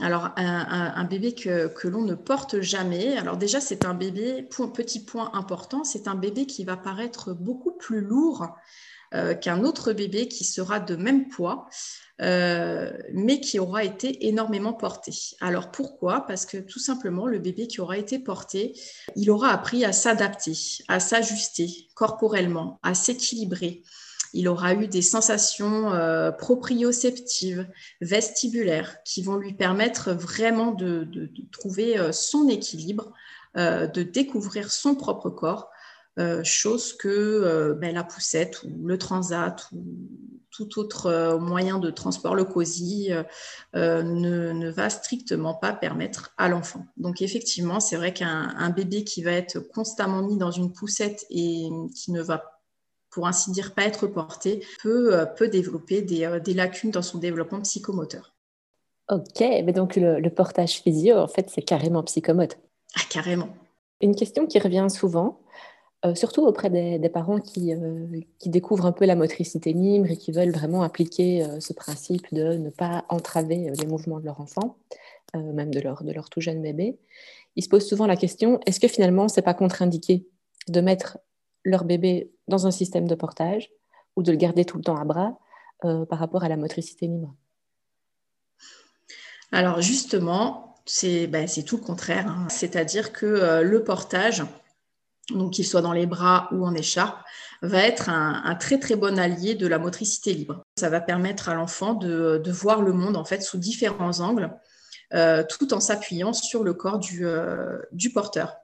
Alors, 0.00 0.30
un, 0.36 1.04
bébé 1.04 1.36
que, 1.36 1.68
que 1.68 1.86
l'on 1.86 2.02
ne 2.02 2.16
porte 2.16 2.60
jamais, 2.60 3.16
alors 3.16 3.36
déjà, 3.36 3.60
c'est 3.60 3.84
un 3.84 3.94
bébé, 3.94 4.42
petit 4.74 5.04
point 5.04 5.30
important, 5.34 5.84
c'est 5.84 6.08
un 6.08 6.16
bébé 6.16 6.46
qui 6.46 6.64
va 6.64 6.76
paraître 6.76 7.32
beaucoup 7.32 7.70
plus 7.70 8.00
lourd 8.00 8.48
euh, 9.14 9.34
qu'un 9.34 9.62
autre 9.62 9.92
bébé 9.92 10.26
qui 10.26 10.42
sera 10.42 10.80
de 10.80 10.96
même 10.96 11.28
poids, 11.28 11.68
euh, 12.20 12.90
mais 13.12 13.40
qui 13.40 13.60
aura 13.60 13.84
été 13.84 14.26
énormément 14.26 14.72
porté. 14.72 15.12
Alors 15.40 15.70
pourquoi? 15.70 16.26
Parce 16.26 16.46
que 16.46 16.56
tout 16.56 16.80
simplement, 16.80 17.26
le 17.26 17.38
bébé 17.38 17.68
qui 17.68 17.80
aura 17.80 17.96
été 17.96 18.18
porté, 18.18 18.74
il 19.14 19.30
aura 19.30 19.50
appris 19.50 19.84
à 19.84 19.92
s'adapter, 19.92 20.56
à 20.88 20.98
s'ajuster 20.98 21.88
corporellement, 21.94 22.80
à 22.82 22.94
s'équilibrer. 22.94 23.82
Il 24.32 24.48
aura 24.48 24.74
eu 24.74 24.88
des 24.88 25.02
sensations 25.02 25.92
euh, 25.92 26.32
proprioceptives, 26.32 27.68
vestibulaires, 28.00 28.96
qui 29.04 29.22
vont 29.22 29.36
lui 29.36 29.54
permettre 29.54 30.10
vraiment 30.10 30.72
de 30.72 31.30
trouver 31.52 31.96
son 32.10 32.48
équilibre, 32.48 33.12
de 33.56 34.02
découvrir 34.02 34.72
son 34.72 34.96
propre 34.96 35.30
corps 35.30 35.70
chose 36.44 36.92
que 36.92 37.08
euh, 37.08 37.74
ben, 37.74 37.94
la 37.94 38.04
poussette 38.04 38.62
ou 38.62 38.86
le 38.86 38.98
transat 38.98 39.66
ou 39.72 39.84
tout 40.50 40.78
autre 40.78 41.06
euh, 41.06 41.38
moyen 41.38 41.80
de 41.80 41.90
transport, 41.90 42.36
le 42.36 42.44
COSI, 42.44 43.10
ne, 43.74 44.70
va 44.70 44.90
strictement 44.90 45.54
pas 45.54 45.72
permettre 45.72 46.32
à 46.38 46.48
l'enfant. 46.48 46.86
Donc 46.96 47.20
effectivement, 47.22 47.80
c'est 47.80 47.96
vrai 47.96 48.12
qu'un 48.12 48.70
bébé 48.70 49.02
qui 49.02 49.22
va 49.22 49.32
être 49.32 49.58
constamment 49.58 50.22
mis 50.22 50.36
dans 50.36 50.52
une 50.52 50.72
poussette 50.72 51.26
et 51.30 51.68
qui 51.94 52.12
ne 52.12 52.22
va 52.22 52.44
pour 53.10 53.28
ainsi 53.28 53.52
dire 53.52 53.74
pas 53.74 53.84
être 53.84 54.08
porté, 54.08 54.64
peut, 54.82 55.24
peut 55.36 55.46
développer 55.46 56.02
des, 56.02 56.40
des, 56.44 56.52
lacunes 56.52 56.90
dans 56.90 57.02
son 57.02 57.18
développement 57.18 57.60
psychomoteur. 57.60 58.34
Ok, 59.08 59.38
mais 59.38 59.72
donc 59.72 59.94
le, 59.94 60.18
le 60.18 60.30
portage 60.30 60.80
physio, 60.82 61.16
en 61.18 61.28
fait, 61.28 61.48
c'est 61.48 61.62
carrément 61.62 62.02
psychomote. 62.02 62.58
Ah, 62.96 63.02
carrément. 63.08 63.50
Une 64.00 64.16
question 64.16 64.46
qui 64.46 64.58
revient 64.58 64.88
souvent, 64.90 65.43
euh, 66.04 66.14
surtout 66.14 66.42
auprès 66.42 66.68
des, 66.68 67.08
parents 67.08 67.38
euh, 67.38 68.20
qui, 68.38 68.48
découvrent 68.50 68.84
un 68.84 68.92
peu 68.92 69.06
la 69.06 69.16
motricité 69.16 69.72
libre 69.72 70.10
et 70.10 70.18
qui 70.18 70.32
veulent 70.32 70.50
vraiment 70.50 70.82
appliquer 70.82 71.42
euh, 71.42 71.60
ce 71.60 71.72
principe 71.72 72.26
de 72.32 72.56
ne 72.58 72.68
pas 72.68 73.06
entraver 73.08 73.72
les 73.80 73.86
mouvements 73.86 74.20
de 74.20 74.26
leur 74.26 74.40
enfant, 74.40 74.76
même 75.34 75.72
de 75.72 75.80
leur, 75.80 76.04
de 76.04 76.12
leur 76.12 76.28
tout 76.28 76.40
jeune 76.40 76.60
bébé. 76.60 76.98
Ils 77.56 77.64
se 77.64 77.68
posent 77.68 77.88
souvent 77.88 78.06
la 78.06 78.16
question, 78.16 78.60
est-ce 78.66 78.78
que 78.78 78.86
finalement, 78.86 79.28
ce 79.28 79.40
n'est 79.40 79.44
pas 79.44 79.54
contre-indiqué 79.54 80.26
de 80.68 80.80
mettre 80.80 81.18
leur 81.64 81.84
bébé 81.84 82.30
dans 82.48 82.66
un 82.66 82.70
système 82.70 83.08
de 83.08 83.14
portage 83.14 83.70
ou 84.14 84.22
de 84.22 84.30
le 84.30 84.36
garder 84.36 84.64
tout 84.64 84.76
le 84.76 84.84
temps 84.84 84.96
à 84.96 85.04
bras 85.04 85.38
par 85.80 86.18
rapport 86.18 86.44
à 86.44 86.48
la 86.48 86.56
motricité 86.56 87.06
libre? 87.06 87.34
Alors 89.50 89.80
justement, 89.80 90.76
c'est 90.86 91.26
ben, 91.26 91.48
tout 91.66 91.78
le 91.78 91.82
contraire. 91.82 92.28
Hein. 92.28 92.48
C'est-à-dire 92.48 93.12
que 93.12 93.62
le 93.62 93.82
portage, 93.82 94.44
donc 95.30 95.54
qu'il 95.54 95.66
soit 95.66 95.82
dans 95.82 95.92
les 95.92 96.06
bras 96.06 96.48
ou 96.52 96.66
en 96.66 96.74
écharpe, 96.74 97.18
va 97.62 97.78
être 97.78 98.10
un, 98.10 98.54
très 98.56 98.78
très 98.78 98.96
bon 98.96 99.18
allié 99.18 99.54
de 99.54 99.66
la 99.66 99.78
motricité 99.78 100.34
libre. 100.34 100.62
Ça 100.76 100.90
va 100.90 101.00
permettre 101.00 101.48
à 101.48 101.54
l'enfant 101.54 101.94
de, 101.94 102.42
voir 102.50 102.82
le 102.82 102.92
monde 102.92 103.16
en 103.16 103.24
fait 103.24 103.42
sous 103.42 103.58
différents 103.58 104.20
angles, 104.20 104.50
euh, 105.14 105.42
tout 105.48 105.72
en 105.72 105.80
s'appuyant 105.80 106.32
sur 106.32 106.62
le 106.62 106.74
corps 106.74 106.98
du, 106.98 107.26
euh, 107.26 107.78
porteur. 108.12 108.56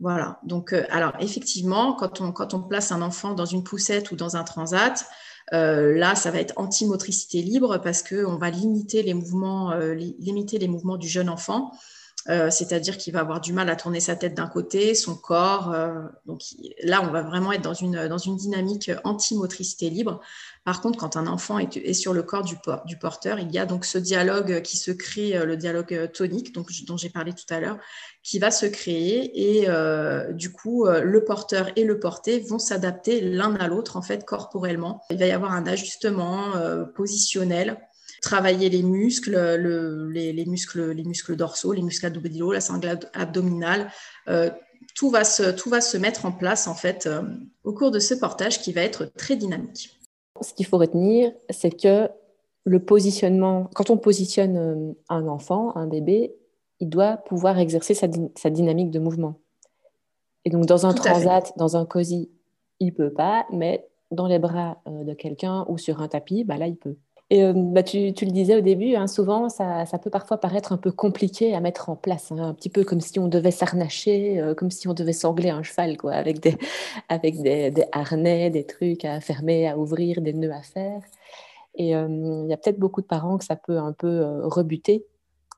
Voilà. 0.00 0.40
Donc, 0.42 0.72
euh, 0.72 0.84
alors 0.90 1.12
effectivement, 1.20 1.94
quand 1.94 2.20
on, 2.20 2.62
place 2.62 2.90
un 2.90 3.02
enfant 3.02 3.34
dans 3.34 3.44
une 3.44 3.62
poussette 3.62 4.10
ou 4.10 4.16
dans 4.16 4.36
un 4.36 4.44
transat, 4.44 5.06
là, 5.52 6.14
ça 6.14 6.30
va 6.30 6.38
être 6.38 6.54
anti-motricité 6.56 7.42
libre 7.42 7.78
parce 7.78 8.02
qu'on 8.02 8.36
va 8.36 8.50
limiter 8.50 9.02
les 9.02 9.14
mouvements 9.14 9.76
du 10.96 11.08
jeune 11.08 11.28
enfant. 11.28 11.72
Euh, 12.28 12.50
c'est-à-dire 12.50 12.98
qu'il 12.98 13.14
va 13.14 13.20
avoir 13.20 13.40
du 13.40 13.54
mal 13.54 13.70
à 13.70 13.76
tourner 13.76 14.00
sa 14.00 14.14
tête 14.14 14.34
d'un 14.34 14.46
côté, 14.46 14.94
son 14.94 15.16
corps. 15.16 15.72
Euh, 15.72 16.02
donc 16.26 16.42
là, 16.82 17.02
on 17.02 17.10
va 17.10 17.22
vraiment 17.22 17.50
être 17.52 17.62
dans 17.62 17.74
une, 17.74 18.08
dans 18.08 18.18
une 18.18 18.36
dynamique 18.36 18.90
anti-motricité 19.04 19.88
libre. 19.88 20.20
Par 20.64 20.82
contre, 20.82 20.98
quand 20.98 21.16
un 21.16 21.26
enfant 21.26 21.58
est, 21.58 21.94
sur 21.94 22.12
le 22.12 22.22
corps 22.22 22.44
du, 22.44 22.56
porteur, 22.98 23.38
il 23.38 23.50
y 23.50 23.58
a 23.58 23.64
donc 23.64 23.86
ce 23.86 23.96
dialogue 23.96 24.60
qui 24.60 24.76
se 24.76 24.90
crée, 24.90 25.34
euh, 25.34 25.46
le 25.46 25.56
dialogue 25.56 26.10
tonique 26.12 26.54
donc, 26.54 26.70
dont 26.86 26.98
j'ai 26.98 27.08
parlé 27.08 27.32
tout 27.32 27.52
à 27.52 27.58
l'heure, 27.58 27.78
qui 28.22 28.38
va 28.38 28.50
se 28.50 28.66
créer 28.66 29.60
et 29.62 29.66
du 30.34 30.52
coup, 30.52 30.86
le 30.86 31.24
porteur 31.24 31.70
et 31.74 31.84
le 31.84 31.98
porté 31.98 32.40
vont 32.40 32.58
s'adapter 32.58 33.22
l'un 33.22 33.54
à 33.54 33.66
l'autre 33.66 33.96
en 33.96 34.02
fait 34.02 34.26
corporellement. 34.26 35.02
Il 35.08 35.18
va 35.18 35.26
y 35.26 35.30
avoir 35.30 35.52
un 35.52 35.66
ajustement 35.66 36.52
positionnel 36.94 37.78
travailler 38.20 38.68
les 38.68 38.82
muscles, 38.82 39.36
les, 40.12 40.44
muscles, 40.46 40.92
les 40.92 41.04
muscles 41.04 41.36
dorsaux, 41.36 41.72
les 41.72 41.82
muscles 41.82 42.06
abdominaux, 42.06 42.52
la 42.52 42.60
sangle 42.60 42.98
abdominale. 43.14 43.90
Euh, 44.28 44.50
tout, 44.94 45.10
va 45.10 45.24
se, 45.24 45.50
tout 45.50 45.70
va 45.70 45.80
se 45.80 45.96
mettre 45.96 46.26
en 46.26 46.32
place 46.32 46.66
en 46.66 46.74
fait 46.74 47.06
euh, 47.06 47.22
au 47.64 47.72
cours 47.72 47.90
de 47.90 47.98
ce 47.98 48.14
portage 48.14 48.60
qui 48.60 48.72
va 48.72 48.82
être 48.82 49.06
très 49.06 49.36
dynamique. 49.36 49.98
Ce 50.40 50.54
qu'il 50.54 50.66
faut 50.66 50.78
retenir, 50.78 51.32
c'est 51.50 51.70
que 51.70 52.08
le 52.64 52.84
positionnement, 52.84 53.68
quand 53.74 53.90
on 53.90 53.96
positionne 53.96 54.56
euh, 54.56 54.92
un 55.08 55.26
enfant, 55.26 55.76
un 55.76 55.86
bébé, 55.86 56.34
il 56.78 56.88
doit 56.88 57.16
pouvoir 57.16 57.58
exercer 57.58 57.94
sa, 57.94 58.06
dynamique 58.50 58.90
de 58.90 58.98
mouvement. 58.98 59.40
Et 60.44 60.50
donc 60.50 60.64
dans 60.64 60.86
un 60.86 60.94
transat, 60.94 61.52
dans 61.58 61.76
un 61.76 61.84
cosy, 61.84 62.30
il 62.78 62.94
peut 62.94 63.12
pas, 63.12 63.46
mais 63.52 63.86
dans 64.10 64.26
les 64.26 64.38
bras 64.38 64.82
de 64.86 65.12
quelqu'un 65.12 65.66
ou 65.68 65.76
sur 65.76 66.00
un 66.00 66.08
tapis, 66.08 66.44
bah 66.44 66.56
là, 66.56 66.66
il 66.66 66.76
peut. 66.76 66.96
Et 67.32 67.44
euh, 67.44 67.52
bah, 67.54 67.84
tu, 67.84 67.98
le 67.98 68.32
disais 68.32 68.56
au 68.56 68.60
début, 68.60 68.96
hein, 68.96 69.06
souvent, 69.06 69.48
ça, 69.48 69.86
peut 70.02 70.10
parfois 70.10 70.38
paraître 70.38 70.72
un 70.72 70.76
peu 70.76 70.90
compliqué 70.90 71.54
à 71.54 71.60
mettre 71.60 71.88
en 71.88 71.94
place, 71.94 72.32
hein, 72.32 72.38
un 72.38 72.54
petit 72.54 72.70
peu 72.70 72.82
comme 72.82 73.00
si 73.00 73.20
on 73.20 73.28
devait 73.28 73.52
s'arnacher, 73.52 74.40
euh, 74.40 74.54
comme 74.54 74.72
si 74.72 74.88
on 74.88 74.94
devait 74.94 75.12
sangler 75.12 75.50
un 75.50 75.62
cheval, 75.62 75.96
quoi, 75.96 76.14
avec, 76.14 76.40
des, 76.40 76.56
harnais, 77.92 78.50
des 78.50 78.66
trucs 78.66 79.04
à 79.04 79.20
fermer, 79.20 79.68
à 79.68 79.78
ouvrir, 79.78 80.20
des 80.20 80.32
nœuds 80.32 80.52
à 80.52 80.62
faire. 80.62 81.02
Et 81.76 81.94
euh, 81.94 82.08
il 82.08 82.50
y 82.50 82.52
a 82.52 82.56
peut-être 82.56 82.80
beaucoup 82.80 83.00
de 83.00 83.06
parents 83.06 83.38
que 83.38 83.44
ça 83.44 83.54
peut 83.54 83.78
un 83.78 83.92
peu 83.92 84.24
rebuter. 84.42 85.06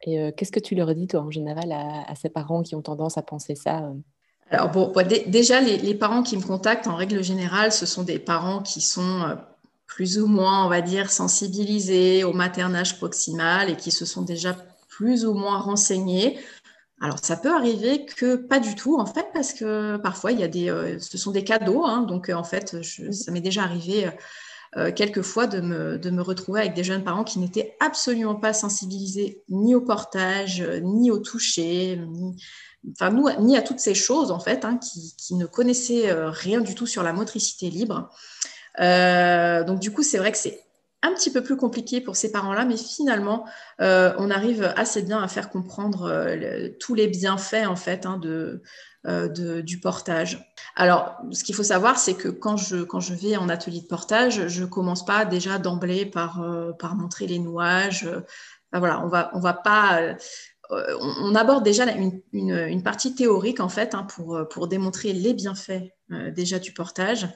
Et 0.05 0.33
qu'est-ce 0.37 0.53
que 0.53 0.61
tu 0.61 0.75
leur 0.75 0.93
dis, 0.95 1.07
toi, 1.07 1.21
en 1.21 1.31
général, 1.31 1.73
à, 1.73 2.15
ces 2.17 2.29
parents 2.29 2.63
qui 2.63 2.75
ont 2.75 2.83
tendance 2.83 3.17
à 3.17 3.23
penser 3.23 3.55
ça 3.55 3.93
alors 4.51 4.71
bon, 4.71 4.93
déjà, 5.29 5.63
les, 5.63 5.95
parents 5.95 6.23
qui 6.23 6.37
me 6.37 6.43
contactent, 6.43 6.87
en 6.87 6.97
règle 6.97 7.23
générale, 7.23 7.73
ce 7.73 7.87
sont 7.87 8.03
des 8.03 8.19
parents 8.19 8.61
qui 8.61 8.83
sont 8.83 9.39
plus 9.95 10.19
ou 10.19 10.27
moins, 10.27 10.65
on 10.65 10.69
va 10.71 10.81
dire, 10.81 11.11
sensibilisés 11.11 12.25
au 12.25 12.33
maternage 12.33 12.97
proximal 12.97 13.69
et 13.69 13.77
qui 13.77 13.91
se 13.91 14.07
sont 14.07 14.23
déjà 14.23 14.57
plus 14.89 15.27
ou 15.27 15.35
moins 15.35 15.59
renseignés. 15.59 16.39
Alors, 17.03 17.19
ça 17.21 17.37
peut 17.37 17.55
arriver 17.55 18.07
que 18.07 18.37
pas 18.37 18.59
du 18.59 18.75
tout, 18.75 18.99
en 18.99 19.05
fait, 19.05 19.27
parce 19.35 19.53
que 19.53 19.99
parfois, 19.99 20.33
il 20.33 20.41
y 20.41 20.45
a 20.45 20.49
des, 20.49 20.71
euh, 20.71 20.99
ce 20.99 21.19
sont 21.19 21.31
des 21.31 21.45
cadeaux. 21.45 21.85
Hein, 21.85 22.03
donc, 22.03 22.31
euh, 22.31 22.35
en 22.35 22.45
fait, 22.45 22.83
ça 22.83 23.33
m'est 23.33 23.43
déjà 23.43 23.65
arrivé 23.65 24.11
euh, 24.79 24.93
quelquefois 24.93 25.47
de 25.47 25.61
me, 25.61 25.99
de 25.99 26.09
me, 26.09 26.23
retrouver 26.23 26.61
avec 26.61 26.73
des 26.73 26.85
jeunes 26.85 27.05
parents 27.05 27.25
qui 27.25 27.39
n'étaient 27.39 27.77
absolument 27.79 28.37
pas 28.37 28.55
sensibilisés 28.55 29.43
ni 29.51 29.75
au 29.75 29.83
portage, 29.83 30.63
ni 30.83 31.11
au 31.11 31.19
toucher, 31.19 32.01
ni, 32.09 32.43
enfin, 32.93 33.11
nous, 33.11 33.29
ni 33.41 33.59
à 33.59 33.63
toutes 33.63 33.81
ces 33.81 33.95
choses, 33.95 34.31
en 34.31 34.41
fait, 34.41 34.65
hein, 34.65 34.79
qui, 34.79 35.15
qui, 35.19 35.35
ne 35.35 35.45
connaissaient 35.45 36.11
rien 36.15 36.63
du 36.63 36.75
tout 36.75 36.87
sur 36.87 37.03
la 37.03 37.13
motricité 37.13 37.69
libre. 37.69 38.09
Euh, 38.81 39.65
donc 39.65 39.81
du 39.81 39.91
coup, 39.91 40.03
c'est 40.03 40.19
vrai 40.19 40.33
que 40.33 40.39
c'est 40.39 40.61
un 41.03 41.13
petit 41.15 41.33
peu 41.33 41.43
plus 41.43 41.57
compliqué 41.57 42.01
pour 42.01 42.15
ces 42.15 42.31
parents-là, 42.31 42.65
mais 42.65 42.77
finalement, 42.77 43.45
euh, 43.81 44.13
on 44.19 44.31
arrive 44.31 44.73
assez 44.77 45.03
bien 45.03 45.21
à 45.21 45.27
faire 45.27 45.51
comprendre 45.51 46.05
euh, 46.09 46.69
tous 46.79 46.95
les 46.95 47.09
bienfaits 47.09 47.67
en 47.67 47.75
fait 47.75 48.07
hein, 48.07 48.19
de, 48.19 48.63
du 49.63 49.81
portage. 49.81 50.49
Alors, 50.77 51.17
ce 51.33 51.43
qu'il 51.43 51.57
faut 51.57 51.65
savoir, 51.65 51.99
c'est 51.99 52.15
que 52.15 52.29
quand 52.29 52.57
je, 52.57 52.85
quand 52.85 53.01
je 53.01 53.15
vais 53.15 53.37
en 53.37 53.49
atelier 53.49 53.81
de 53.81 53.87
portage, 53.87 54.47
je 54.47 54.65
commence 54.65 55.05
pas 55.05 55.25
déjà 55.25 55.59
d'emblée 55.59 56.07
par, 56.07 56.45
par 56.79 56.95
montrer 56.95 57.27
les 57.27 57.41
nouages. 57.41 58.09
voilà, 58.73 59.05
on 59.05 59.09
va, 59.09 59.31
on 59.35 59.41
va 59.41 59.55
pas 59.55 60.15
on 60.71 61.35
aborde 61.35 61.65
déjà 61.65 61.85
une, 61.93 62.23
une, 62.33 62.83
partie 62.83 63.15
théorique 63.15 63.61
en 63.61 63.69
fait 63.69 63.95
hein, 63.95 64.05
pour, 64.05 64.41
pour 64.49 64.69
démontrer 64.69 65.13
les 65.13 65.35
bienfaits 65.35 65.83
déjà 66.35 66.59
du 66.59 66.73
portage. 66.73 67.29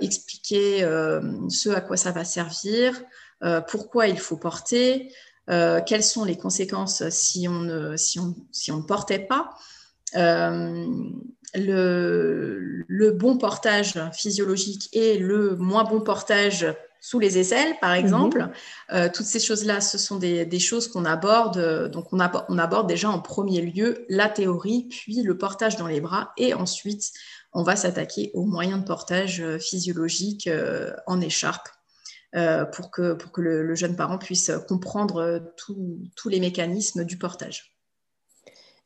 Expliquer 0.00 0.80
ce 1.48 1.68
à 1.70 1.80
quoi 1.80 1.96
ça 1.96 2.12
va 2.12 2.24
servir, 2.24 3.02
pourquoi 3.68 4.08
il 4.08 4.18
faut 4.18 4.36
porter, 4.36 5.12
quelles 5.48 6.04
sont 6.04 6.24
les 6.24 6.36
conséquences 6.36 7.08
si 7.10 7.48
on 7.48 7.60
ne, 7.60 7.96
si 7.96 8.18
on, 8.18 8.34
si 8.52 8.70
on 8.72 8.78
ne 8.78 8.82
portait 8.82 9.26
pas. 9.26 9.50
Le, 11.54 12.84
le, 12.86 13.10
bon 13.12 13.38
portage 13.38 13.94
physiologique 14.12 14.88
et 14.92 15.16
le 15.16 15.56
moins 15.56 15.84
bon 15.84 16.00
portage 16.00 16.66
sous 17.00 17.18
les 17.18 17.38
aisselles, 17.38 17.74
par 17.80 17.92
mhm. 17.92 17.98
exemple. 17.98 18.48
Euh, 18.92 19.08
toutes 19.12 19.26
ces 19.26 19.40
choses-là, 19.40 19.80
ce 19.80 19.98
sont 19.98 20.16
des, 20.16 20.58
choses 20.58 20.88
qu'on 20.88 21.04
aborde. 21.04 21.90
Donc, 21.90 22.12
on, 22.12 22.18
on, 22.48 22.58
aborde 22.58 22.88
déjà 22.88 23.10
en 23.10 23.20
premier 23.20 23.60
lieu 23.60 24.04
la 24.08 24.28
théorie, 24.28 24.88
puis 24.90 25.22
le 25.22 25.38
portage 25.38 25.76
dans 25.76 25.86
les 25.86 26.00
bras, 26.00 26.32
et 26.36 26.54
ensuite, 26.54 27.12
on 27.52 27.62
va 27.62 27.76
s'attaquer 27.76 28.30
aux 28.34 28.44
moyens 28.44 28.80
de 28.80 28.84
portage 28.84 29.40
euh, 29.40 29.58
physiologique 29.58 30.46
euh, 30.46 30.92
en 31.06 31.20
écharpe. 31.20 31.68
pour 32.72 32.90
que, 32.90 33.14
pour 33.14 33.32
que 33.32 33.40
le, 33.40 33.74
jeune 33.74 33.96
parent 33.96 34.18
puisse 34.18 34.50
comprendre 34.68 35.40
tous 35.56 36.28
les 36.28 36.38
mécanismes 36.38 37.04
du 37.04 37.16
portage. 37.16 37.76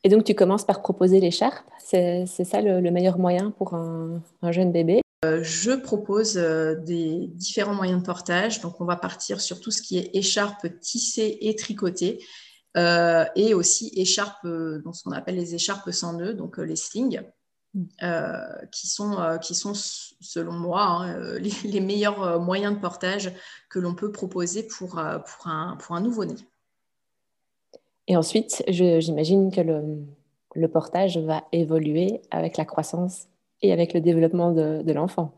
Et 0.03 0.09
donc, 0.09 0.23
tu 0.23 0.35
commences 0.35 0.63
par 0.63 0.81
proposer 0.81 1.19
l'écharpe. 1.19 1.65
C'est 1.79 2.25
ça 2.25 2.61
le, 2.61 2.79
meilleur 2.91 3.17
moyen 3.17 3.51
pour 3.51 3.73
un 3.73 4.51
jeune 4.51 4.71
bébé? 4.71 5.00
euh, 5.00 5.00
je 5.23 5.71
propose 5.75 6.37
euh, 6.37 6.75
des 6.75 7.27
différents 7.27 7.75
moyens 7.75 8.01
de 8.01 8.05
portage. 8.05 8.59
Donc, 8.61 8.81
on 8.81 8.85
va 8.85 8.95
partir 8.95 9.39
sur 9.39 9.59
tout 9.59 9.69
ce 9.69 9.83
qui 9.83 9.99
est 9.99 10.15
écharpe 10.15 10.67
tissée 10.79 11.37
et 11.41 11.55
tricotée. 11.55 12.23
Euh, 12.77 13.25
et 13.35 13.53
aussi 13.53 13.91
écharpe, 13.97 14.47
donc 14.47 14.95
ce 14.95 15.03
qu'on 15.03 15.11
appelle 15.11 15.35
les 15.35 15.55
écharpes 15.55 15.91
sans 15.91 16.13
nœud, 16.13 16.33
donc 16.33 16.57
les 16.57 16.77
slings, 16.77 17.21
qui, 17.73 18.87
sont, 18.87 19.37
qui 19.41 19.55
sont, 19.55 19.73
selon 19.75 20.53
moi, 20.53 20.81
hein, 20.81 21.37
les, 21.65 21.81
meilleurs 21.81 22.39
moyens 22.39 22.73
de 22.73 22.79
portage 22.79 23.33
que 23.69 23.77
l'on 23.77 23.93
peut 23.93 24.13
proposer 24.13 24.63
pour, 24.63 24.91
pour 24.91 25.47
un, 25.47 25.75
pour 25.75 25.95
un 25.97 26.01
nouveau-né. 26.01 26.35
Et 28.07 28.15
ensuite, 28.15 28.63
j'imagine 28.69 29.51
que 29.51 29.61
le 30.55 30.67
portage 30.69 31.17
va 31.17 31.43
évoluer 31.51 32.21
avec 32.31 32.55
la 32.55 32.63
croissance 32.63 33.27
et 33.61 33.71
avec 33.71 33.93
le 33.93 34.01
développement 34.01 34.51
de, 34.51 34.91
l'enfant. 34.91 35.33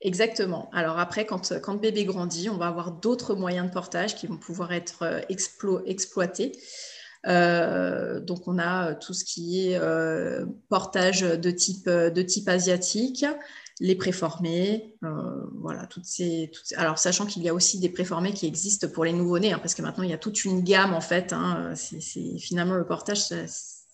Exactement. 0.00 0.70
Alors 0.72 0.98
après, 0.98 1.26
quand, 1.26 1.52
quand 1.60 1.74
bébé 1.74 2.04
grandit, 2.04 2.48
on 2.50 2.56
va 2.56 2.68
avoir 2.68 2.92
d'autres 2.92 3.34
moyens 3.34 3.68
de 3.68 3.72
portage 3.72 4.14
qui 4.14 4.26
vont 4.26 4.36
pouvoir 4.36 4.72
être 4.72 5.02
euh, 5.02 5.20
exploités. 5.86 6.52
Euh, 7.26 8.20
donc 8.20 8.46
on 8.46 8.58
a 8.58 8.94
tout 8.94 9.12
ce 9.12 9.24
qui 9.24 9.68
est 9.68 9.76
euh, 9.76 10.46
portage 10.68 11.22
de 11.22 11.50
type, 11.50 11.88
de 11.88 12.22
type 12.22 12.48
asiatique, 12.48 13.26
les 13.80 13.96
préformés, 13.96 14.96
voilà, 15.60 15.86
toutes 15.86 16.04
ces, 16.04 16.50
Alors 16.76 16.98
sachant 16.98 17.26
qu'il 17.26 17.42
y 17.42 17.48
a 17.48 17.54
aussi 17.54 17.80
des 17.80 17.88
préformés 17.88 18.32
qui 18.32 18.46
existent 18.46 18.88
pour 18.88 19.04
les 19.04 19.12
nouveau-nés, 19.12 19.52
hein, 19.52 19.58
parce 19.58 19.74
que 19.74 19.82
maintenant 19.82 20.04
il 20.04 20.10
y 20.10 20.14
a 20.14 20.18
toute 20.18 20.44
une 20.44 20.62
gamme 20.62 20.94
en 20.94 21.00
fait. 21.00 21.32
Hein, 21.32 21.74
c'est, 21.74 22.00
finalement 22.38 22.74
le 22.74 22.86
portage, 22.86 23.20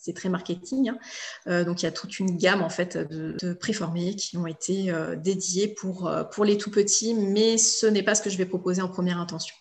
c'est 0.05 0.13
très 0.13 0.29
marketing. 0.29 0.91
Hein. 0.91 0.99
Euh, 1.47 1.65
donc 1.65 1.83
il 1.83 1.87
y 1.87 1.89
a 1.89 1.93
toute 1.93 2.19
une 2.19 2.37
gamme 2.37 2.63
en 2.63 2.69
fait 2.69 2.99
de, 2.99 3.55
préformés 3.55 4.15
qui 4.15 4.37
ont 4.37 4.47
été 4.47 4.91
euh, 4.91 5.17
dédiés 5.17 5.69
pour, 5.69 6.07
euh, 6.07 6.25
pour 6.25 6.45
les 6.45 6.59
tout 6.59 6.71
petits, 6.71 7.15
mais 7.15 7.57
ce 7.57 7.87
n'est 7.87 8.03
pas 8.03 8.15
ce 8.15 8.23
que 8.23 8.31
je 8.31 8.37
vais 8.37 8.47
proposer 8.47 8.83
en 8.83 8.89
première 8.89 9.19
intention. 9.19 9.57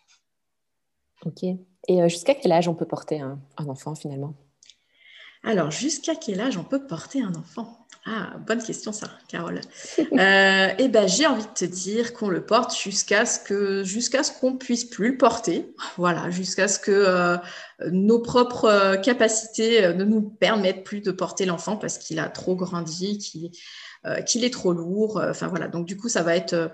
Ok. 1.26 1.44
Et 1.44 2.10
jusqu'à 2.10 2.36
quel 2.36 2.52
âge 2.52 2.68
on 2.68 2.76
peut 2.76 2.86
porter 2.86 3.22
un 3.22 3.40
enfant 3.58 3.96
finalement? 3.96 4.36
Alors 5.44 5.72
jusqu'à 5.72 6.16
quel 6.16 6.40
âge 6.42 6.58
on 6.58 6.64
peut 6.64 6.86
porter 6.88 7.22
un 7.22 7.36
enfant? 7.36 7.83
Ah, 8.06 8.34
bonne 8.46 8.62
question 8.62 8.92
ça, 8.92 9.08
Carole. 9.30 9.62
euh, 10.00 10.68
eh 10.78 10.88
ben, 10.90 11.08
j'ai 11.08 11.26
envie 11.26 11.44
de 11.44 11.54
te 11.54 11.64
dire 11.64 12.14
qu'on 12.14 12.28
le 12.28 12.46
porte 12.46 12.78
jusqu'à 12.78 13.26
ce 13.26 13.40
que 13.40 13.86
jusqu'à 13.86 14.24
ce 14.24 14.32
qu'on 14.38 14.58
puisse 14.58 14.84
plus 14.84 15.12
le 15.12 15.18
porter. 15.18 15.74
Voilà, 15.96 16.30
jusqu'à 16.30 16.68
ce 16.68 16.80
que 16.80 16.92
euh, 16.92 17.38
nos 17.92 18.20
propres 18.20 18.66
euh, 18.66 18.98
capacités 18.98 19.94
ne 19.94 20.04
nous 20.04 20.22
permettent 20.22 20.84
plus 20.84 21.00
de 21.00 21.12
porter 21.12 21.46
l'enfant 21.46 21.78
parce 21.78 21.98
qu'il 21.98 22.20
a 22.20 22.28
trop 22.28 22.58
grandi, 22.58 23.18
qu'il 23.20 24.44
est 24.44 24.54
trop 24.54 24.74
lourd. 24.74 25.24
Enfin 25.30 25.48
voilà, 25.48 25.70
donc 25.70 25.86
du 25.86 25.96
coup 25.96 26.10
ça 26.10 26.24
va 26.24 26.36
être 26.36 26.72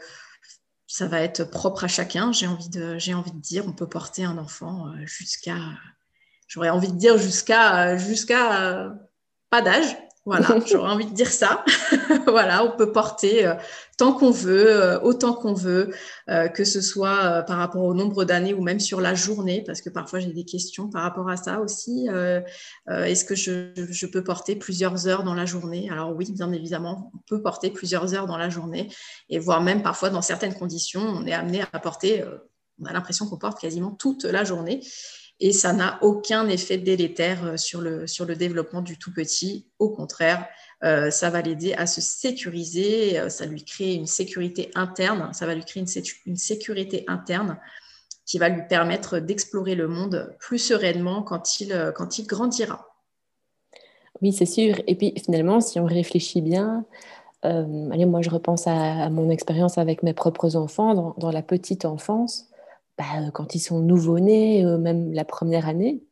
ça 0.87 1.05
va 1.05 1.21
être 1.21 1.43
propre 1.43 1.83
à 1.83 1.87
chacun. 1.87 2.31
J'ai 2.31 2.47
envie 2.47 2.69
de 2.69 2.97
j'ai 2.97 3.13
envie 3.13 3.33
de 3.33 3.39
dire 3.41 3.65
on 3.67 3.73
peut 3.73 3.87
porter 3.87 4.23
un 4.23 4.39
enfant 4.39 4.91
jusqu'à 5.05 5.57
j'aurais 6.47 6.69
envie 6.69 6.91
de 6.91 6.97
dire 6.97 7.19
jusqu'à 7.19 7.97
jusqu'à 7.97 8.95
pas 9.51 9.61
d'âge 9.61 9.95
voilà, 10.29 10.59
j'aurais 10.67 10.91
envie 10.91 11.07
de 11.07 11.13
dire 11.13 11.31
ça. 11.31 11.65
voilà, 12.27 12.63
on 12.63 12.77
peut 12.77 12.91
porter 12.91 13.47
euh, 13.47 13.55
tant 13.97 14.13
qu'on 14.13 14.29
veut, 14.29 14.69
euh, 14.69 14.99
autant 14.99 15.33
qu'on 15.33 15.55
veut, 15.55 15.91
euh, 16.29 16.47
que 16.49 16.63
ce 16.63 16.81
soit 16.81 17.41
par 17.47 17.57
rapport 17.57 17.83
au 17.83 17.95
nombre 17.95 18.25
d'années 18.25 18.53
ou 18.53 18.61
même 18.61 18.79
sur 18.79 19.01
la 19.01 19.15
journée, 19.15 19.63
parce 19.65 19.81
que 19.81 19.89
parfois 19.89 20.19
j'ai 20.19 20.31
des 20.31 20.45
questions 20.45 20.87
par 20.87 21.01
rapport 21.01 21.29
à 21.29 21.35
ça 21.35 21.61
aussi. 21.61 22.07
Est-ce 22.87 23.25
que 23.25 23.33
je, 23.33 24.05
peux 24.05 24.23
porter 24.23 24.55
plusieurs 24.55 25.07
heures 25.07 25.23
dans 25.23 25.33
la 25.33 25.45
journée? 25.47 25.89
Alors 25.89 26.15
oui, 26.15 26.31
bien 26.31 26.51
évidemment, 26.51 27.11
on 27.15 27.17
peut 27.27 27.41
porter 27.41 27.71
plusieurs 27.71 28.13
heures 28.13 28.27
dans 28.27 28.37
la 28.37 28.49
journée, 28.49 28.87
et 29.29 29.39
voire 29.39 29.61
même 29.61 29.81
parfois 29.81 30.11
dans 30.11 30.21
certaines 30.21 30.53
conditions, 30.53 31.01
on 31.01 31.25
est 31.25 31.33
amené 31.33 31.63
à 31.73 31.79
porter, 31.79 32.23
on 32.79 32.85
a 32.85 32.93
l'impression 32.93 33.25
qu'on 33.25 33.37
porte 33.37 33.59
quasiment 33.59 33.91
toute 33.91 34.25
la 34.25 34.43
journée 34.43 34.81
et 35.39 35.53
ça 35.53 35.73
n'a 35.73 35.99
aucun 36.01 36.47
effet 36.49 36.77
délétère 36.77 37.45
euh, 37.45 37.57
sur 37.57 37.81
le, 37.81 38.07
sur 38.07 38.25
le 38.25 38.35
développement 38.35 38.81
du 38.81 38.97
tout 38.97 39.13
petit. 39.13 39.67
Au 39.79 39.89
contraire, 39.89 40.47
euh, 40.83 41.09
ça 41.11 41.29
va 41.29 41.41
l'aider 41.41 41.73
à 41.73 41.87
se 41.87 42.01
sécuriser, 42.01 43.19
euh, 43.19 43.29
ça 43.29 43.45
lui 43.45 43.63
crée 43.63 43.93
une 43.93 44.05
sécurité 44.05 44.69
interne, 44.75 45.33
ça 45.33 45.45
va 45.45 45.55
lui 45.55 45.63
créer 45.63 45.83
une, 46.25 46.35
sécurité 46.35 47.05
interne 47.07 47.57
qui 48.25 48.37
va 48.37 48.49
lui 48.49 48.67
permettre 48.67 49.19
d'explorer 49.19 49.75
le 49.75 49.87
monde 49.87 50.35
plus 50.39 50.59
sereinement 50.59 51.23
quand 51.23 51.59
il, 51.59 51.91
quand 51.95 52.19
il 52.19 52.27
grandira. 52.27 52.85
Oui, 54.21 54.33
c'est 54.33 54.45
sûr. 54.45 54.75
Et 54.85 54.95
puis 54.95 55.13
finalement, 55.23 55.61
si 55.61 55.79
on 55.79 55.85
réfléchit 55.85 56.41
bien, 56.41 56.85
allez, 57.41 58.05
moi 58.05 58.21
je 58.21 58.29
repense 58.29 58.67
à, 58.67 59.09
mon 59.09 59.31
expérience 59.31 59.79
avec 59.79 60.03
mes 60.03 60.13
propres 60.13 60.57
enfants 60.57 61.15
dans 61.17 61.31
la 61.31 61.41
petite 61.41 61.85
enfance. 61.85 62.48
Bah, 62.99 63.05
euh, 63.15 63.31
quand 63.31 63.55
ils 63.55 63.59
sont 63.59 63.79
nouveau-nés, 63.79 64.65
euh, 64.65 64.77
même 64.77 65.13
la 65.13 65.23
première 65.23 65.67
année, 65.69 66.03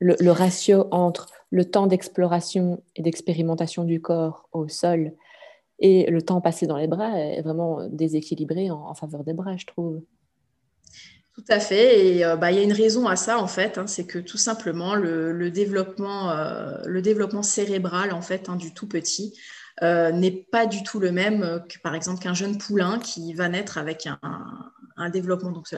le, 0.00 0.30
ratio 0.30 0.88
entre 0.90 1.30
le 1.50 1.64
temps 1.64 1.86
d'exploration 1.86 2.82
et 2.96 3.02
d'expérimentation 3.02 3.84
du 3.84 4.02
corps 4.02 4.48
au 4.52 4.68
sol 4.68 5.12
et 5.78 6.10
le 6.10 6.20
temps 6.20 6.40
passé 6.40 6.66
dans 6.66 6.76
les 6.76 6.88
bras 6.88 7.16
est 7.16 7.40
vraiment 7.40 7.88
déséquilibré 7.88 8.70
en, 8.70 8.92
faveur 8.94 9.22
des 9.22 9.32
bras, 9.32 9.56
je 9.56 9.64
trouve. 9.64 10.02
Tout 11.34 11.44
à 11.48 11.60
fait. 11.60 12.06
Et 12.06 12.24
euh, 12.24 12.36
bah, 12.36 12.50
il 12.50 12.58
y 12.58 12.60
a 12.60 12.64
une 12.64 12.72
raison 12.72 13.06
à 13.06 13.16
ça, 13.16 13.38
en 13.38 13.46
fait. 13.46 13.78
Hein, 13.78 13.86
c'est 13.86 14.06
que 14.06 14.18
tout 14.18 14.36
simplement, 14.36 14.96
le, 14.96 15.50
développement, 15.50 16.32
cérébral, 17.42 18.12
en 18.12 18.20
fait, 18.20 18.48
hein, 18.48 18.56
du 18.56 18.74
tout 18.74 18.88
petit, 18.88 19.38
n'est 19.80 20.46
pas 20.50 20.66
du 20.66 20.82
tout 20.82 20.98
le 20.98 21.12
même 21.12 21.62
que, 21.68 21.78
par 21.78 21.94
exemple, 21.94 22.20
qu'un 22.20 22.34
jeune 22.34 22.58
poulain 22.58 22.98
qui 22.98 23.32
va 23.34 23.48
naître 23.48 23.78
avec 23.78 24.06
un, 24.06 24.18
un 25.04 25.10
développement. 25.10 25.52
Donc, 25.52 25.68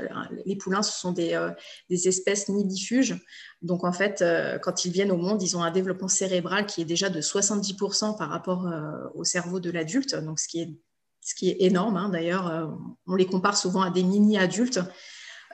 les 0.44 0.56
poulains, 0.56 0.82
ce 0.82 0.98
sont 0.98 1.12
des, 1.12 1.34
euh, 1.34 1.50
espèces 1.90 2.48
nidifuges. 2.48 3.16
Donc, 3.62 3.84
en 3.84 3.92
fait, 3.92 4.22
euh, 4.22 4.58
quand 4.58 4.84
ils 4.84 4.92
viennent 4.92 5.12
au 5.12 5.16
monde, 5.16 5.42
ils 5.42 5.56
ont 5.56 5.62
un 5.62 5.70
développement 5.70 6.08
cérébral 6.08 6.66
qui 6.66 6.80
est 6.80 6.84
déjà 6.84 7.10
de 7.10 7.20
70% 7.20 8.16
par 8.16 8.30
rapport 8.30 8.66
euh, 8.66 9.08
au 9.14 9.24
cerveau 9.24 9.60
de 9.60 9.70
l'adulte. 9.70 10.14
Donc, 10.14 10.38
ce 10.38 10.48
qui 10.48 10.60
est, 10.60 10.70
ce 11.20 11.34
qui 11.34 11.50
est 11.50 11.56
énorme. 11.60 11.96
Hein. 11.96 12.08
D'ailleurs, 12.08 12.70
on 13.06 13.16
les 13.16 13.26
compare 13.26 13.56
souvent 13.56 13.82
à 13.82 13.90
des 13.90 14.04
mini-adultes. 14.04 14.80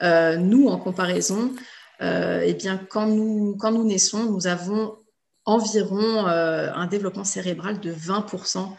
nous, 0.01 0.67
en 0.67 0.77
comparaison, 0.77 1.51
eh 1.99 2.53
bien, 2.53 2.77
quand 2.77 3.07
nous, 3.07 3.55
quand 3.57 3.71
nous 3.71 3.83
naissons, 3.83 4.31
nous 4.31 4.45
avons 4.45 4.97
environ 5.45 6.27
un 6.27 6.85
développement 6.85 7.23
cérébral 7.23 7.79
de 7.79 7.91
20%. 7.91 8.69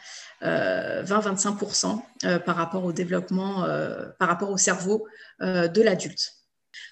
20-25% 0.44 2.00
euh, 2.24 2.38
par 2.38 2.56
rapport 2.56 2.84
au 2.84 2.92
développement, 2.92 3.64
euh, 3.64 4.06
par 4.18 4.28
rapport 4.28 4.50
au 4.50 4.56
cerveau 4.56 5.06
euh, 5.40 5.68
de 5.68 5.82
l'adulte. 5.82 6.34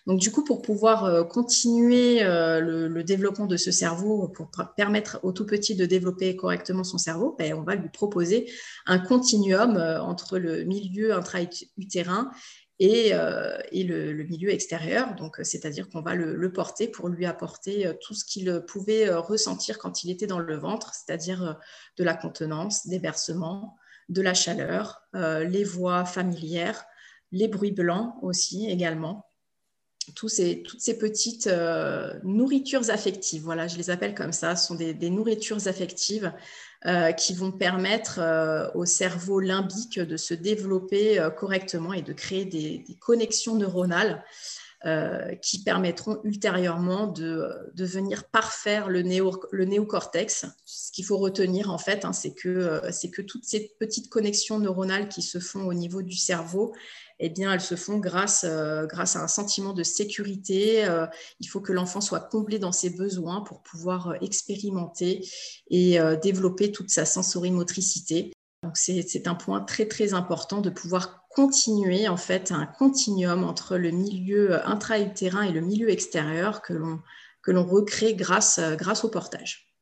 Donc 0.07 0.21
du 0.21 0.31
coup, 0.31 0.45
pour 0.45 0.63
pouvoir 0.63 1.27
continuer 1.29 2.23
le, 2.23 3.03
développement 3.03 3.47
de 3.47 3.57
ce 3.57 3.73
cerveau, 3.73 4.29
pour 4.29 4.49
permettre 4.77 5.19
au 5.23 5.33
tout 5.33 5.45
petit 5.45 5.75
de 5.75 5.87
développer 5.87 6.37
correctement 6.37 6.85
son 6.85 6.99
cerveau, 6.99 7.35
ben, 7.37 7.55
on 7.55 7.63
va 7.63 7.75
lui 7.75 7.89
proposer 7.89 8.51
un 8.87 8.99
continuum 8.99 9.77
entre 9.77 10.39
le 10.39 10.63
milieu 10.65 11.15
intra-utérin 11.15 12.31
et, 12.83 13.15
euh, 13.15 13.59
le, 13.73 14.25
milieu 14.25 14.51
extérieur. 14.51 15.15
Donc, 15.15 15.39
euh, 15.39 15.45
c'est-à-dire 15.45 15.89
qu'on 15.89 16.03
va 16.03 16.17
le, 16.17 16.53
porter 16.53 16.89
pour 16.89 17.09
lui 17.09 17.27
apporter 17.27 17.87
euh, 17.87 17.95
tout 18.01 18.15
ce 18.15 18.25
qu'il 18.25 18.65
pouvait 18.67 19.09
ressentir 19.09 19.79
quand 19.79 20.03
il 20.03 20.11
était 20.11 20.27
dans 20.27 20.41
le 20.41 20.57
ventre, 20.57 20.93
c'est-à-dire 20.95 21.59
de 21.97 22.05
la 22.05 22.15
contenance, 22.15 22.89
des 22.89 22.99
bercements, 22.99 23.77
de 24.09 24.21
la 24.21 24.35
chaleur, 24.35 25.03
les 25.15 25.65
voix 25.65 26.05
familières, 26.05 26.85
les 27.31 27.49
bruits 27.49 27.73
blancs 27.73 28.15
aussi 28.21 28.69
également. 28.69 29.32
Toutes 30.15 30.31
ces 30.31 30.99
petites 30.99 31.47
euh, 31.47 32.13
nourritures 32.25 32.91
affectives, 32.91 33.43
voilà, 33.43 33.69
je 33.69 33.77
les 33.77 33.91
appelle 33.91 34.15
comme 34.15 34.33
ça, 34.33 34.57
ce 34.57 34.67
sont 34.67 34.75
des, 34.75 35.11
nourritures 35.11 35.67
affectives 35.69 36.33
euh, 36.87 37.13
qui 37.13 37.35
vont 37.35 37.53
permettre 37.53 38.19
euh, 38.19 38.69
au 38.75 38.85
cerveau 38.85 39.39
limbique 39.39 40.01
de 40.01 40.17
se 40.17 40.35
développer 40.35 41.25
correctement 41.37 41.93
et 41.93 42.03
de 42.03 42.13
créer 42.13 42.45
des, 42.45 42.85
connexions 43.01 43.55
neuronales 43.55 44.25
qui 45.43 45.63
permettront 45.63 46.19
ultérieurement 46.25 47.07
de, 47.07 47.71
venir 47.77 48.25
parfaire 48.25 48.89
le, 48.89 49.03
néocortex. 49.03 50.47
Ce 50.65 50.91
qu'il 50.91 51.05
faut 51.05 51.19
retenir, 51.19 51.71
en 51.71 51.79
fait, 51.79 52.05
hein, 52.05 52.13
c'est 52.13 52.35
que, 52.35 52.83
c'est 52.91 53.11
que 53.11 53.23
toutes 53.23 53.45
ces 53.45 53.77
petites 53.79 54.11
connexions 54.11 54.59
neuronales 54.59 55.09
qui 55.09 55.23
se 55.23 55.39
font 55.39 55.69
au 55.69 55.73
niveau 55.73 56.03
du 56.03 56.17
cerveau, 56.17 56.75
eh 57.25 57.29
bien, 57.29 57.53
elles 57.53 57.61
se 57.61 57.77
font 57.77 57.99
grâce, 57.99 58.45
euh, 58.45 58.85
grâce 58.85 59.15
à 59.15 59.23
un 59.23 59.29
sentiment 59.29 59.73
de 59.73 59.85
sécurité. 59.85 60.85
Euh, 60.85 61.07
il 61.39 61.47
faut 61.47 61.61
que 61.61 61.73
l'enfant 61.73 62.01
soit 62.01 62.19
comblé 62.19 62.59
dans 62.59 62.73
ses 62.73 62.91
besoins 62.91 63.43
pour 63.43 63.63
pouvoir 63.63 64.09
euh, 64.09 64.15
expérimenter 64.21 65.25
et 65.71 65.99
développer 66.21 66.73
toute 66.73 66.91
sa 66.91 67.05
sensorimotricité. 67.07 68.33
Donc, 68.65 68.77
c'est 68.77 69.27
un 69.27 69.35
point 69.35 69.61
très, 69.61 69.87
très 69.87 70.15
important 70.15 70.61
de 70.61 70.69
pouvoir 70.69 71.25
continuer 71.31 72.09
en 72.09 72.17
fait 72.17 72.53
un 72.53 72.67
continuum 72.67 73.45
entre 73.45 73.77
le 73.77 73.91
milieu 73.91 74.67
intra-utérin 74.69 75.43
et 75.43 75.53
le 75.53 75.61
milieu 75.61 75.91
extérieur 75.91 76.61
que 76.61 76.73
l'on 77.53 77.65
recrée 77.65 78.15
grâce, 78.15 78.61
grâce 78.77 79.05
au 79.05 79.09
portage. 79.09 79.73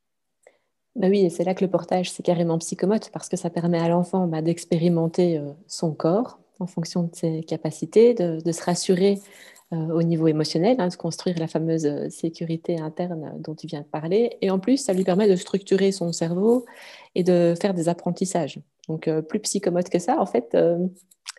Bah 0.94 1.08
oui, 1.08 1.28
c'est 1.30 1.44
là 1.44 1.54
que 1.54 1.64
le 1.64 1.70
portage, 1.70 2.10
c'est 2.12 2.22
carrément 2.22 2.58
psychomote 2.58 3.10
parce 3.12 3.28
que 3.28 3.36
ça 3.36 3.50
permet 3.50 3.80
à 3.80 3.88
l'enfant 3.88 4.26
bah, 4.26 4.42
d'expérimenter 4.42 5.40
son 5.66 5.92
corps, 5.92 6.38
en 6.60 6.66
fonction 6.66 7.04
de 7.04 7.14
ses 7.14 7.42
capacités, 7.42 8.14
de, 8.14 8.52
se 8.52 8.62
rassurer 8.62 9.18
euh, 9.72 9.76
au 9.76 10.02
niveau 10.02 10.28
émotionnel, 10.28 10.76
hein, 10.78 10.88
de 10.88 10.94
construire 10.94 11.38
la 11.38 11.48
fameuse 11.48 11.86
euh, 11.86 12.08
sécurité 12.10 12.78
interne 12.78 13.32
dont 13.38 13.54
tu 13.54 13.66
viens 13.66 13.80
de 13.80 13.86
parler. 13.86 14.36
Et 14.42 14.50
en 14.50 14.58
plus, 14.58 14.76
ça 14.76 14.92
lui 14.92 15.04
permet 15.04 15.28
de 15.28 15.36
structurer 15.36 15.90
son 15.92 16.12
cerveau 16.12 16.66
et 17.14 17.24
de 17.24 17.54
faire 17.60 17.74
des 17.74 17.88
apprentissages. 17.88 18.60
Donc, 18.88 19.08
euh, 19.08 19.22
plus 19.22 19.40
psychomote 19.40 19.88
que 19.88 19.98
ça, 19.98 20.18
en 20.18 20.26
fait, 20.26 20.56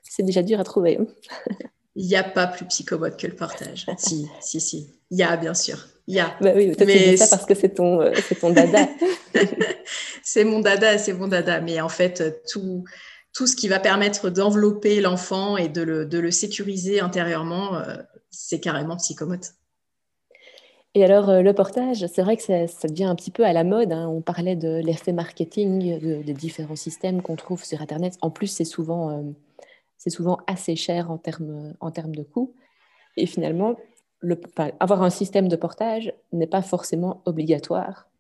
c'est 0.04 0.24
déjà 0.24 0.42
dur 0.44 0.60
à 0.60 0.64
trouver. 0.64 1.00
Il 1.96 2.08
n'y 2.08 2.16
a 2.16 2.24
pas 2.24 2.48
plus 2.48 2.66
psychomote 2.66 3.18
que 3.18 3.28
le 3.28 3.36
partage. 3.36 3.86
si, 3.98 4.28
si, 4.40 4.62
si. 4.62 4.90
Il 5.12 5.18
y 5.18 5.24
a, 5.24 5.36
bien 5.36 5.54
sûr. 5.54 5.90
Il 6.08 6.16
y 6.16 6.20
a. 6.22 6.34
Bah 6.40 6.54
oui, 6.56 6.74
toi, 6.74 6.86
mais... 6.86 6.98
tu 6.98 7.10
dis 7.10 7.18
ça 7.18 7.28
parce 7.28 7.46
que 7.46 7.54
c'est 7.54 7.76
ton, 7.76 8.00
c'est 8.30 8.40
ton 8.40 8.52
dada. 8.52 8.88
c'est 10.24 10.46
mon 10.46 10.62
dada, 10.62 10.98
c'est 10.98 11.14
mon 11.14 11.28
dada. 11.28 11.60
Mais 11.60 11.82
en 11.82 11.90
fait, 11.90 12.42
tout, 12.50 12.86
tout 13.34 13.48
ce 13.48 13.56
qui 13.56 13.68
va 13.68 13.80
permettre 13.80 14.30
d'envelopper 14.30 15.02
l'enfant 15.02 15.58
et 15.58 15.70
de 15.70 15.82
le, 15.84 16.32
sécuriser 16.32 17.00
intérieurement, 17.00 17.76
euh, 17.76 17.98
c'est 18.30 18.60
carrément 18.60 18.98
psychomote. 18.98 19.54
Et 20.94 21.06
alors, 21.06 21.30
euh, 21.30 21.42
le 21.42 21.54
portage, 21.54 22.06
c'est 22.08 22.22
vrai 22.22 22.36
que 22.36 22.44
ça, 22.44 22.88
devient 22.88 23.06
un 23.06 23.16
petit 23.16 23.32
peu 23.32 23.46
à 23.46 23.54
la 23.54 23.64
mode. 23.64 23.94
Hein. 23.94 24.10
On 24.10 24.22
parlait 24.22 24.58
de 24.58 24.82
l'effet 24.84 25.14
marketing, 25.14 26.24
des 26.24 26.34
différents 26.34 26.76
systèmes 26.76 27.22
qu'on 27.22 27.38
trouve 27.38 27.64
sur 27.64 27.82
Internet. 27.82 28.18
En 28.22 28.30
plus, 28.30 28.48
c'est 28.48 28.66
souvent, 28.66 29.10
euh, 29.12 30.36
assez 30.48 30.76
cher 30.76 31.10
en 31.10 31.18
termes, 31.18 32.16
de 32.16 32.24
coûts. 32.24 32.54
Et 33.16 33.26
finalement, 33.26 33.78
le, 34.20 34.40
avoir 34.82 35.04
un 35.04 35.10
système 35.10 35.48
de 35.48 35.56
portage 35.56 36.14
n'est 36.34 36.48
pas 36.48 36.62
forcément 36.62 37.22
obligatoire 37.26 38.11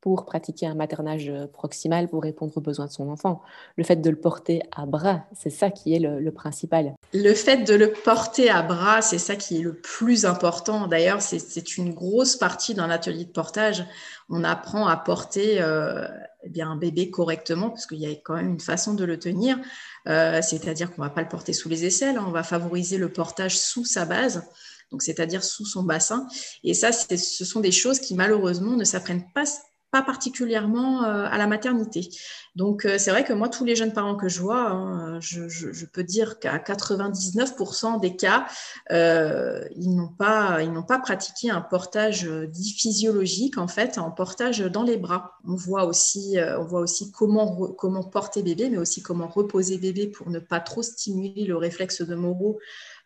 pour 0.00 0.24
pratiquer 0.24 0.66
un 0.66 0.74
maternage 0.74 1.28
euh, 1.28 1.46
proximal 1.46 2.08
pour 2.08 2.22
répondre 2.22 2.52
aux 2.56 2.60
besoins 2.60 2.86
de 2.86 2.92
son 2.92 3.08
enfant. 3.10 3.42
Le 3.76 3.84
fait 3.84 3.96
de 3.96 4.08
le 4.08 4.16
porter 4.16 4.62
à 4.74 4.86
bras, 4.86 5.24
c'est 5.36 5.50
ça 5.50 5.70
qui 5.70 5.94
est 5.94 5.98
le, 5.98 6.30
principal. 6.30 6.94
Le 7.12 7.34
fait 7.34 7.64
de 7.64 7.74
le 7.74 7.92
porter 7.92 8.48
à 8.48 8.62
bras, 8.62 9.02
c'est 9.02 9.18
ça 9.18 9.36
qui 9.36 9.58
est 9.58 9.62
le 9.62 9.74
plus 9.74 10.24
important. 10.24 10.86
D'ailleurs, 10.86 11.20
c'est 11.20 11.76
une 11.76 11.92
grosse 11.92 12.36
partie 12.36 12.74
d'un 12.74 12.88
atelier 12.88 13.24
de 13.24 13.30
portage. 13.30 13.84
On 14.28 14.44
apprend 14.44 14.86
à 14.86 14.96
porter 14.96 15.60
euh, 15.60 16.06
eh 16.44 16.48
bien, 16.48 16.70
un 16.70 16.76
bébé 16.76 17.10
correctement, 17.10 17.68
parce 17.68 17.86
qu'il 17.86 17.98
y 17.98 18.06
a 18.06 18.14
quand 18.24 18.34
même 18.34 18.50
une 18.50 18.60
façon 18.60 18.94
de 18.94 19.04
le 19.04 19.18
tenir. 19.18 19.58
Euh, 20.08 20.40
c'est-à-dire 20.40 20.94
qu'on 20.94 21.02
ne 21.02 21.08
va 21.08 21.14
pas 21.14 21.22
le 21.22 21.28
porter 21.28 21.52
sous 21.52 21.68
les 21.68 21.84
aisselles, 21.84 22.16
hein. 22.16 22.24
on 22.26 22.30
va 22.30 22.42
favoriser 22.42 22.96
le 22.96 23.12
portage 23.12 23.58
sous 23.58 23.84
sa 23.84 24.04
base 24.04 24.42
c'est-à-dire 24.98 25.44
sous 25.44 25.64
son 25.64 25.84
bassin. 25.84 26.26
Et 26.64 26.74
ça, 26.74 26.90
ce 26.90 27.44
sont 27.44 27.60
des 27.60 27.70
choses 27.70 28.00
qui 28.00 28.16
malheureusement 28.16 28.72
ne 28.72 28.82
s'apprennent 28.82 29.24
pas 29.32 29.44
pas 29.90 30.02
particulièrement 30.02 31.04
euh, 31.04 31.26
à 31.28 31.36
la 31.36 31.46
maternité. 31.46 32.08
Donc, 32.54 32.84
euh, 32.84 32.96
c'est 32.98 33.10
vrai 33.10 33.24
que 33.24 33.32
moi, 33.32 33.48
tous 33.48 33.64
les 33.64 33.74
jeunes 33.74 33.92
parents 33.92 34.16
que 34.16 34.28
je 34.28 34.40
vois, 34.40 34.70
hein, 34.70 35.20
je, 35.20 35.84
peux 35.86 36.04
dire 36.04 36.38
qu'à 36.38 36.58
99% 36.58 38.00
des 38.00 38.16
cas, 38.16 38.46
euh, 38.92 39.64
ils 39.76 39.94
n'ont 39.94 40.08
pas, 40.08 40.58
pas 40.86 40.98
pratiqué 40.98 41.50
un 41.50 41.60
portage 41.60 42.24
dit 42.24 42.72
physiologique, 42.72 43.58
en 43.58 43.68
fait, 43.68 43.98
en 43.98 44.10
portage 44.10 44.60
dans 44.60 44.82
les 44.82 44.96
bras. 44.96 45.38
On 45.46 45.54
voit 45.54 45.84
aussi, 45.84 46.36
on 46.58 46.64
voit 46.64 46.80
aussi 46.80 47.10
comment, 47.10 47.72
comment 47.72 48.04
porter 48.04 48.42
bébé, 48.42 48.70
mais 48.70 48.78
aussi 48.78 49.02
comment 49.02 49.28
reposer 49.28 49.78
bébé 49.78 50.06
pour 50.06 50.30
ne 50.30 50.38
pas 50.38 50.60
trop 50.60 50.82
stimuler 50.82 51.44
le 51.44 51.56
réflexe 51.56 52.02
de 52.02 52.14
Moreau 52.14 52.60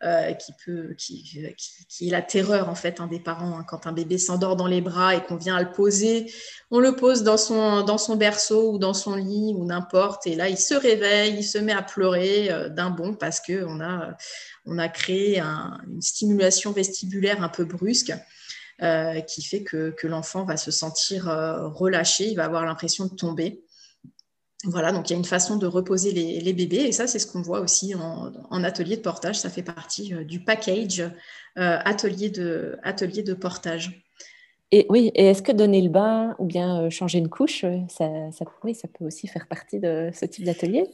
euh, 0.05 0.33
qui, 0.33 0.53
peut, 0.63 0.93
qui, 0.95 1.23
qui, 1.89 2.07
est 2.07 2.11
la 2.11 2.21
terreur 2.21 2.69
en 2.69 2.75
fait 2.75 3.01
un 3.01 3.07
des 3.07 3.19
parents. 3.19 3.57
Hein. 3.57 3.65
quand 3.67 3.87
un 3.87 3.91
bébé 3.91 4.19
s'endort 4.19 4.55
dans 4.55 4.67
les 4.67 4.81
bras 4.81 5.15
et 5.15 5.23
qu'on 5.23 5.35
vient 5.35 5.55
à 5.55 5.63
le 5.63 5.71
poser, 5.71 6.31
on 6.69 6.79
le 6.79 6.95
pose 6.95 7.23
dans 7.23 7.37
son, 7.37 8.15
berceau 8.15 8.73
ou 8.73 8.77
dans 8.77 8.93
son 8.93 9.15
lit 9.15 9.53
ou 9.55 9.65
n'importe. 9.65 10.27
Et 10.27 10.35
là, 10.35 10.47
il 10.47 10.59
se 10.59 10.75
réveille, 10.75 11.35
il 11.37 11.43
se 11.43 11.57
met 11.57 11.73
à 11.73 11.81
pleurer 11.81 12.51
euh, 12.51 12.69
d'un 12.69 12.91
bond 12.91 13.15
parce 13.15 13.39
qu'on 13.39 13.81
a, 13.81 14.15
on 14.65 14.77
a 14.77 14.89
créé 14.89 15.39
une 15.39 16.01
stimulation 16.01 16.71
vestibulaire 16.71 17.41
un 17.41 17.49
peu 17.49 17.65
brusque. 17.65 18.13
Euh, 18.83 19.21
qui 19.21 19.41
fait 19.41 19.63
que 19.63 19.95
l'enfant 20.03 20.43
va 20.43 20.57
se 20.57 20.69
sentir 20.69 21.27
relâché, 21.73 22.27
il 22.27 22.35
va 22.35 22.43
avoir 22.43 22.65
l'impression 22.65 23.05
de 23.05 23.15
tomber. 23.15 23.64
Voilà, 24.65 24.91
donc 24.91 25.09
il 25.09 25.13
y 25.13 25.15
a 25.15 25.19
une 25.19 25.25
façon 25.25 25.57
de 25.57 25.67
reposer 25.67 26.11
les, 26.11 26.53
bébés 26.53 26.85
et 26.87 26.91
ça, 26.91 27.05
c'est 27.05 27.19
ce 27.19 27.27
qu'on 27.27 27.41
voit 27.41 27.59
aussi 27.59 27.93
en, 27.95 28.63
atelier 28.63 28.97
de 28.97 29.01
portage. 29.01 29.39
Ça 29.39 29.49
fait 29.49 29.61
partie 29.61 30.13
euh, 30.13 30.23
du 30.23 30.43
package 30.43 31.01
euh, 31.57 31.77
atelier, 31.85 32.29
de, 32.29 33.33
portage. 33.33 34.03
Et 34.71 34.87
oui, 34.89 35.11
et 35.13 35.27
est-ce 35.27 35.43
que 35.43 35.51
donner 35.51 35.81
le 35.81 35.89
bain 35.89 36.35
ou 36.39 36.45
bien 36.45 36.81
euh, 36.81 36.89
changer 36.89 37.19
une 37.19 37.29
couche, 37.29 37.61
ça, 37.89 38.09
ça, 38.31 38.45
ça 38.73 38.87
peut 38.87 39.05
aussi 39.05 39.27
faire 39.27 39.47
partie 39.47 39.79
de 39.79 40.09
ce 40.13 40.25
type 40.25 40.45
d'atelier? 40.45 40.85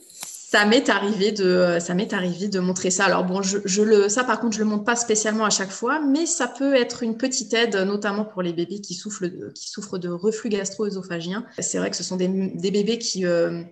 Ça 0.52 0.66
m'est 0.66 0.90
arrivé 0.90 1.32
de 1.32 1.78
ça 1.80 1.94
m'est 1.94 2.12
arrivé 2.12 2.50
de 2.50 2.60
montrer 2.60 2.92
ça. 2.92 3.06
Alors 3.06 3.24
bon, 3.24 3.42
ça 3.42 4.24
par 4.26 4.42
contre 4.42 4.54
je 4.54 4.60
le 4.60 4.66
montre 4.66 4.84
pas 4.84 4.98
spécialement 4.98 5.46
à 5.46 5.50
chaque 5.50 5.72
fois, 5.72 6.02
mais 6.02 6.26
ça 6.26 6.46
peut 6.46 6.76
être 6.76 7.04
une 7.04 7.16
petite 7.16 7.54
aide, 7.54 7.78
notamment 7.78 8.26
pour 8.26 8.42
les 8.42 8.52
bébés 8.52 8.82
qui 8.82 8.94
souffrent 8.94 9.28
qui 9.56 9.70
souffrent 9.70 9.98
de 9.98 10.10
reflux 10.10 10.50
gastro-œsophagien. 10.50 11.46
C'est 11.60 11.78
vrai 11.78 11.90
que 11.90 11.96
ce 11.96 12.04
sont 12.04 12.18
des, 12.18 12.28
bébés 12.28 12.98
qui 12.98 13.26
euh, 13.26 13.64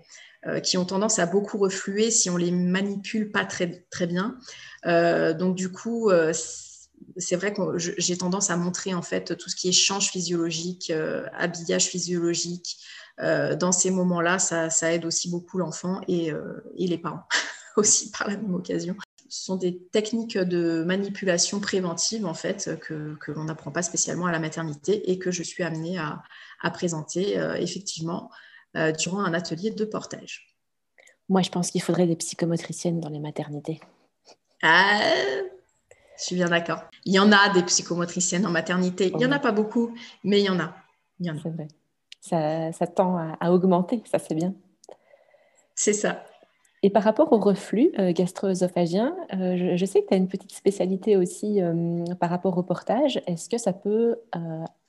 euh, 0.48 0.62
qui 0.62 0.78
ont 0.78 0.86
tendance 0.86 1.20
à 1.20 1.26
beaucoup 1.26 1.58
refluer 1.58 2.12
si 2.12 2.30
on 2.30 2.38
les 2.38 2.52
manipule 2.52 3.30
pas 3.30 3.44
très 3.44 3.86
très 3.90 4.08
bien. 4.08 4.38
Euh, 4.86 5.34
donc 5.34 5.56
du 5.56 5.74
coup 5.74 6.10
c'est 7.18 7.36
vrai 7.36 7.54
que 7.54 7.78
j'ai 7.78 8.18
tendance 8.18 8.52
à 8.52 8.56
montrer 8.56 8.94
en 8.94 9.02
fait 9.02 9.36
tout 9.38 9.50
ce 9.50 9.58
qui 9.58 9.68
est 9.68 9.74
change 9.74 10.12
physiologique, 10.12 10.94
habillage 11.34 11.88
physiologique, 11.88 12.78
dans 13.20 13.72
ces 13.72 13.92
moments-là, 13.92 14.40
ça, 14.40 14.94
aide 14.94 15.06
aussi 15.06 15.30
beaucoup 15.30 15.58
l'enfant 15.58 16.02
et, 16.08 16.32
euh, 16.32 16.64
les 16.78 16.98
parents 16.98 17.24
aussi 17.78 18.12
par 18.12 18.28
la 18.28 18.38
même 18.38 18.54
occasion. 18.54 18.96
Ce 19.28 19.46
sont 19.46 19.58
des 19.58 19.78
techniques 19.92 20.38
de 20.38 20.84
manipulation 20.84 21.60
préventive 21.60 22.26
en 22.26 22.34
fait 22.34 22.80
que, 22.80 23.16
l'on 23.28 23.44
n'apprend 23.44 23.72
pas 23.72 23.84
spécialement 23.84 24.26
à 24.26 24.32
la 24.32 24.40
maternité 24.40 25.12
et 25.12 25.20
que 25.20 25.30
je 25.30 25.44
suis 25.44 25.64
amenée 25.64 26.00
à, 26.00 26.24
présenter 26.72 27.40
euh, 27.40 27.56
effectivement 27.56 28.30
durant 29.00 29.24
un 29.24 29.34
atelier 29.34 29.72
de 29.72 29.84
portage. 29.84 30.56
Moi, 31.28 31.42
je 31.42 31.50
pense 31.50 31.72
qu'il 31.72 31.82
faudrait 31.82 32.06
des 32.06 32.16
psychomotriciennes 32.16 33.00
dans 33.00 33.10
les 33.10 33.20
maternités. 33.20 33.80
Ah, 34.62 35.00
je 36.18 36.24
suis 36.24 36.36
bien 36.36 36.50
d'accord. 36.50 36.84
Il 37.06 37.14
y 37.14 37.20
en 37.20 37.32
a 37.32 37.50
des 37.50 37.64
psychomotriciennes 37.64 38.46
en 38.46 38.52
maternité. 38.52 39.08
Il 39.08 39.18
n'y 39.18 39.26
en 39.26 39.32
a 39.32 39.40
pas 39.40 39.52
beaucoup, 39.52 39.96
mais 40.24 40.40
il 40.42 40.46
y 40.46 40.50
en 40.50 40.60
a. 40.60 40.76
Il 41.20 41.28
y 41.28 41.32
en 41.32 41.38
a. 41.38 41.79
Ça, 42.22 42.72
tend 42.88 43.18
à, 43.40 43.52
augmenter, 43.52 44.02
ça 44.06 44.20
c'est 44.20 44.36
bien. 44.36 44.54
C'est 45.76 45.94
ça. 45.94 46.26
Et 46.82 46.90
par 46.90 47.04
rapport 47.04 47.32
au 47.34 47.40
reflux 47.40 47.92
euh, 48.00 48.14
gastro-œsophagien, 48.14 49.16
euh, 49.34 49.76
je, 49.76 49.86
sais 49.86 50.02
que 50.02 50.08
tu 50.08 50.14
as 50.14 50.18
une 50.18 50.30
petite 50.30 50.54
spécialité 50.54 51.18
aussi 51.18 51.62
euh, 51.62 52.06
par 52.20 52.30
rapport 52.30 52.58
au 52.58 52.64
portage. 52.64 53.22
Est-ce 53.28 53.50
que 53.50 53.58
ça 53.58 53.74
peut 53.74 54.18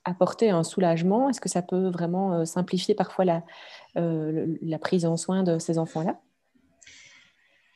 apporter 0.04 0.50
un 0.50 0.62
soulagement? 0.62 1.28
Est-ce 1.28 1.40
que 1.40 1.48
ça 1.48 1.62
peut 1.62 1.88
vraiment 1.88 2.44
simplifier 2.46 2.94
parfois 2.94 3.24
la, 3.24 3.42
la 3.94 4.78
prise 4.78 5.04
en 5.04 5.16
soin 5.16 5.42
de 5.42 5.58
ces 5.58 5.78
enfants-là? 5.78 6.20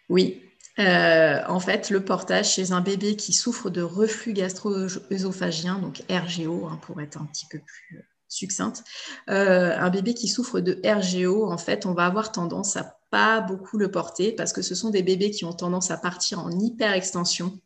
Oui. 0.09 0.43
en 0.79 1.61
fait, 1.61 1.91
le 1.91 2.05
portage 2.05 2.53
chez 2.53 2.73
un 2.73 2.81
bébé 2.81 3.17
qui 3.17 3.33
souffre 3.33 3.69
de 3.69 3.83
reflux 3.83 4.33
gastro-œsophagien, 4.33 5.79
donc 5.79 6.03
RGO, 6.09 6.67
hein, 6.67 6.79
pour 6.83 7.01
être 7.01 7.21
un 7.21 7.27
petit 7.27 7.47
peu 7.51 7.59
plus 7.59 8.05
succincte. 8.35 8.85
Euh, 9.31 9.77
un 9.79 9.91
bébé 9.91 10.15
qui 10.15 10.29
souffre 10.29 10.61
de 10.61 10.81
RGO, 10.85 11.51
en 11.51 11.59
fait, 11.59 11.87
on 11.87 11.95
va 11.95 12.07
avoir 12.07 12.33
tendance 12.33 12.77
à 12.77 12.99
pas 13.11 13.41
beaucoup 13.41 13.79
le 13.79 13.91
porter 13.91 14.33
parce 14.33 14.53
que 14.53 14.63
ce 14.63 14.75
sont 14.75 14.91
des 14.91 15.03
bébés 15.03 15.31
qui 15.31 15.45
ont 15.45 15.53
tendance 15.53 15.91
à 15.91 15.97
partir 15.97 16.41
en 16.41 16.51
hyperextension. 16.51 17.59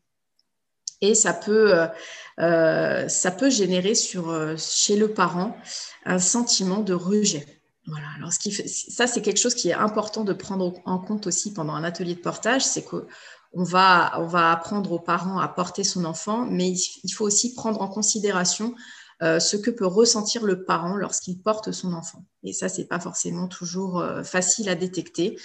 Et 1.01 1.15
ça 1.15 1.33
peut, 1.33 1.73
ça 2.39 3.31
peut 3.31 3.51
générer 3.51 3.95
sur, 3.95 4.35
chez 4.59 4.97
le 4.97 5.09
parent 5.15 5.57
un 6.05 6.19
sentiment 6.19 6.81
de 6.81 6.93
rejet. 6.93 7.59
Voilà. 7.89 8.07
Alors, 8.17 8.33
ce 8.33 8.39
qui 8.39 8.53
ça, 8.53 9.07
c'est 9.07 9.23
quelque 9.23 9.39
chose 9.39 9.55
qui 9.55 9.71
est 9.71 9.75
important 9.75 10.25
de 10.25 10.33
prendre 10.33 10.75
en 10.85 10.99
compte 10.99 11.27
aussi 11.27 11.53
pendant 11.53 11.75
un 11.75 11.85
atelier 11.85 12.15
de 12.15 12.21
portage, 12.21 12.63
c'est 12.63 12.83
qu'on 12.83 13.07
va, 13.55 14.13
on 14.19 14.27
va 14.27 14.53
apprendre 14.53 14.93
aux 14.93 14.99
parents 14.99 15.39
à 15.39 15.49
porter 15.49 15.85
son 15.85 16.05
enfant, 16.05 16.45
mais 16.45 16.71
il 16.71 17.11
faut 17.11 17.25
aussi 17.25 17.55
prendre 17.55 17.81
en 17.81 17.89
considération 17.89 18.75
euh, 19.23 19.41
ce 19.41 19.57
que 19.57 19.71
peut 19.71 19.87
ressentir 19.87 20.45
le 20.45 20.65
parent 20.65 20.97
lorsqu'il 20.97 21.41
porte 21.41 21.73
son 21.73 21.93
enfant. 21.93 22.25
Et 22.45 22.53
ça, 22.53 22.69
c'est 22.69 22.87
pas 22.87 23.01
forcément 23.01 23.49
toujours 23.49 23.99
euh, 23.99 24.23
facile 24.23 24.69
à 24.69 24.75
détecter. 24.75 25.37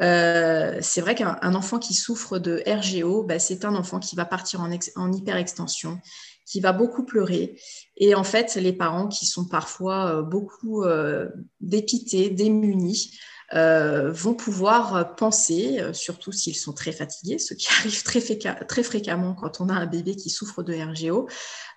Euh, 0.00 0.78
c'est 0.80 1.02
vrai 1.02 1.14
qu'un 1.14 1.54
enfant 1.54 1.78
qui 1.78 1.92
souffre 1.92 2.38
de 2.38 2.62
RGO, 2.66 3.24
bah, 3.24 3.38
c'est 3.38 3.66
un 3.66 3.74
enfant 3.74 3.98
qui 3.98 4.16
va 4.16 4.24
partir 4.24 4.62
en, 4.62 4.70
en 4.96 5.12
hyperextension, 5.12 6.00
qui 6.46 6.60
va 6.60 6.72
beaucoup 6.72 7.04
pleurer. 7.04 7.60
Et 7.98 8.14
en 8.14 8.24
fait, 8.24 8.54
les 8.54 8.72
parents 8.72 9.08
qui 9.08 9.26
sont 9.26 9.46
parfois 9.46 10.22
beaucoup 10.22 10.82
euh, 10.84 11.28
dépités, 11.60 12.30
démunis, 12.30 13.18
vont 13.52 14.34
pouvoir 14.34 15.14
penser, 15.16 15.82
surtout 15.92 16.32
s'ils 16.32 16.56
sont 16.56 16.72
très 16.72 16.92
fatigués, 16.92 17.38
ce 17.38 17.54
qui 17.54 17.68
arrive 17.78 18.02
très, 18.02 18.82
fréquemment 18.82 19.34
quand 19.34 19.60
on 19.60 19.68
a 19.68 19.74
un 19.74 19.86
bébé 19.86 20.16
qui 20.16 20.30
souffre 20.30 20.62
de 20.62 20.74
RGO, 20.74 21.28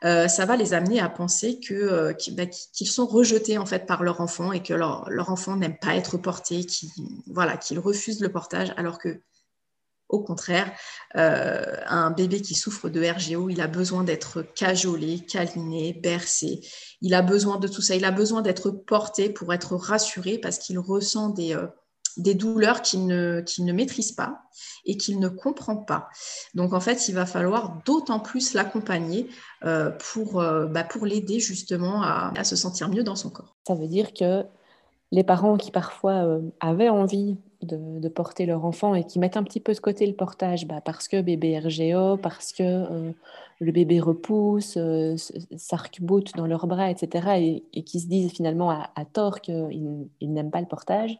ça 0.01 0.45
va 0.45 0.55
les 0.55 0.73
amener 0.73 0.99
à 0.99 1.09
penser 1.09 1.59
bah, 2.31 2.45
qu'ils 2.45 2.87
sont 2.87 3.05
rejetés 3.05 3.57
en 3.57 3.65
fait 3.65 3.85
par 3.85 4.03
leur 4.03 4.21
enfant 4.21 4.51
et 4.51 4.63
que 4.63 4.73
leur, 4.73 5.29
enfant 5.29 5.55
n'aime 5.55 5.77
pas 5.77 5.95
être 5.95 6.17
porté, 6.17 6.65
qu'ils 6.65 6.89
voilà, 7.27 7.57
qu'ils 7.57 7.79
refusent 7.79 8.21
le 8.21 8.29
portage, 8.29 8.73
alors 8.77 8.99
que 8.99 9.21
au 10.09 10.21
contraire, 10.21 10.71
euh, 11.15 11.77
un 11.87 12.11
bébé 12.11 12.41
qui 12.41 12.53
souffre 12.53 12.89
de 12.89 13.01
RGO, 13.01 13.49
il 13.49 13.59
a 13.61 13.67
besoin 13.67 14.03
d'être 14.03 14.41
cajolé, 14.41 15.19
câliné, 15.19 15.93
bercé. 15.93 16.61
Il 17.01 17.13
a 17.13 17.21
besoin 17.21 17.57
de 17.57 17.67
tout 17.67 17.81
ça. 17.81 17.95
Il 17.95 18.05
a 18.05 18.11
besoin 18.11 18.41
d'être 18.41 18.69
porté 18.69 19.29
pour 19.29 19.53
être 19.53 19.75
rassuré 19.75 20.37
parce 20.37 20.59
qu'il 20.59 20.77
ressent 20.77 21.29
des, 21.29 21.55
euh, 21.55 21.65
des 22.17 22.35
douleurs 22.35 22.81
qu'il 22.81 23.07
ne, 23.07 23.43
ne 23.59 23.73
maîtrise 23.73 24.11
pas 24.11 24.43
et 24.85 24.95
qu'il 24.95 25.19
ne 25.19 25.27
comprend 25.27 25.77
pas. 25.77 26.07
Donc 26.53 26.73
en 26.73 26.79
fait, 26.79 27.07
il 27.09 27.15
va 27.15 27.25
falloir 27.25 27.81
d'autant 27.85 28.19
plus 28.19 28.53
l'accompagner 28.53 29.27
euh, 29.63 29.89
pour, 29.89 30.35
bah, 30.35 30.83
pour 30.83 31.05
l'aider 31.05 31.39
justement 31.39 32.03
à, 32.03 32.31
à 32.37 32.43
se 32.43 32.55
sentir 32.55 32.89
mieux 32.89 33.03
dans 33.03 33.15
son 33.15 33.31
corps. 33.31 33.55
Ça 33.67 33.73
veut 33.73 33.87
dire 33.87 34.13
que 34.13 34.43
les 35.11 35.23
parents 35.23 35.57
qui 35.57 35.71
parfois 35.71 36.39
avaient 36.59 36.89
envie 36.89 37.37
de, 37.65 38.07
porter 38.09 38.45
leur 38.45 38.65
enfant 38.65 38.95
et 38.95 39.03
qui 39.03 39.19
mettent 39.19 39.37
un 39.37 39.43
petit 39.43 39.59
peu 39.59 39.73
de 39.73 39.79
côté 39.79 40.05
le 40.05 40.13
portage 40.13 40.67
bah, 40.67 40.81
parce 40.81 41.07
que 41.07 41.21
bébé 41.21 41.59
RGO, 41.59 42.17
parce 42.17 42.53
que 42.53 42.63
euh, 42.63 43.11
le 43.59 43.71
bébé 43.71 43.99
repousse, 43.99 44.77
euh, 44.77 45.15
s'arc-boute 45.57 46.35
dans 46.35 46.47
leurs 46.47 46.67
bras, 46.67 46.89
etc. 46.89 47.63
Et, 47.73 47.83
qui 47.83 47.99
se 47.99 48.07
disent 48.07 48.31
finalement 48.31 48.69
à, 48.71 49.05
tort 49.11 49.41
qu'ils 49.41 50.09
n'aiment 50.21 50.51
pas 50.51 50.61
le 50.61 50.67
portage, 50.67 51.17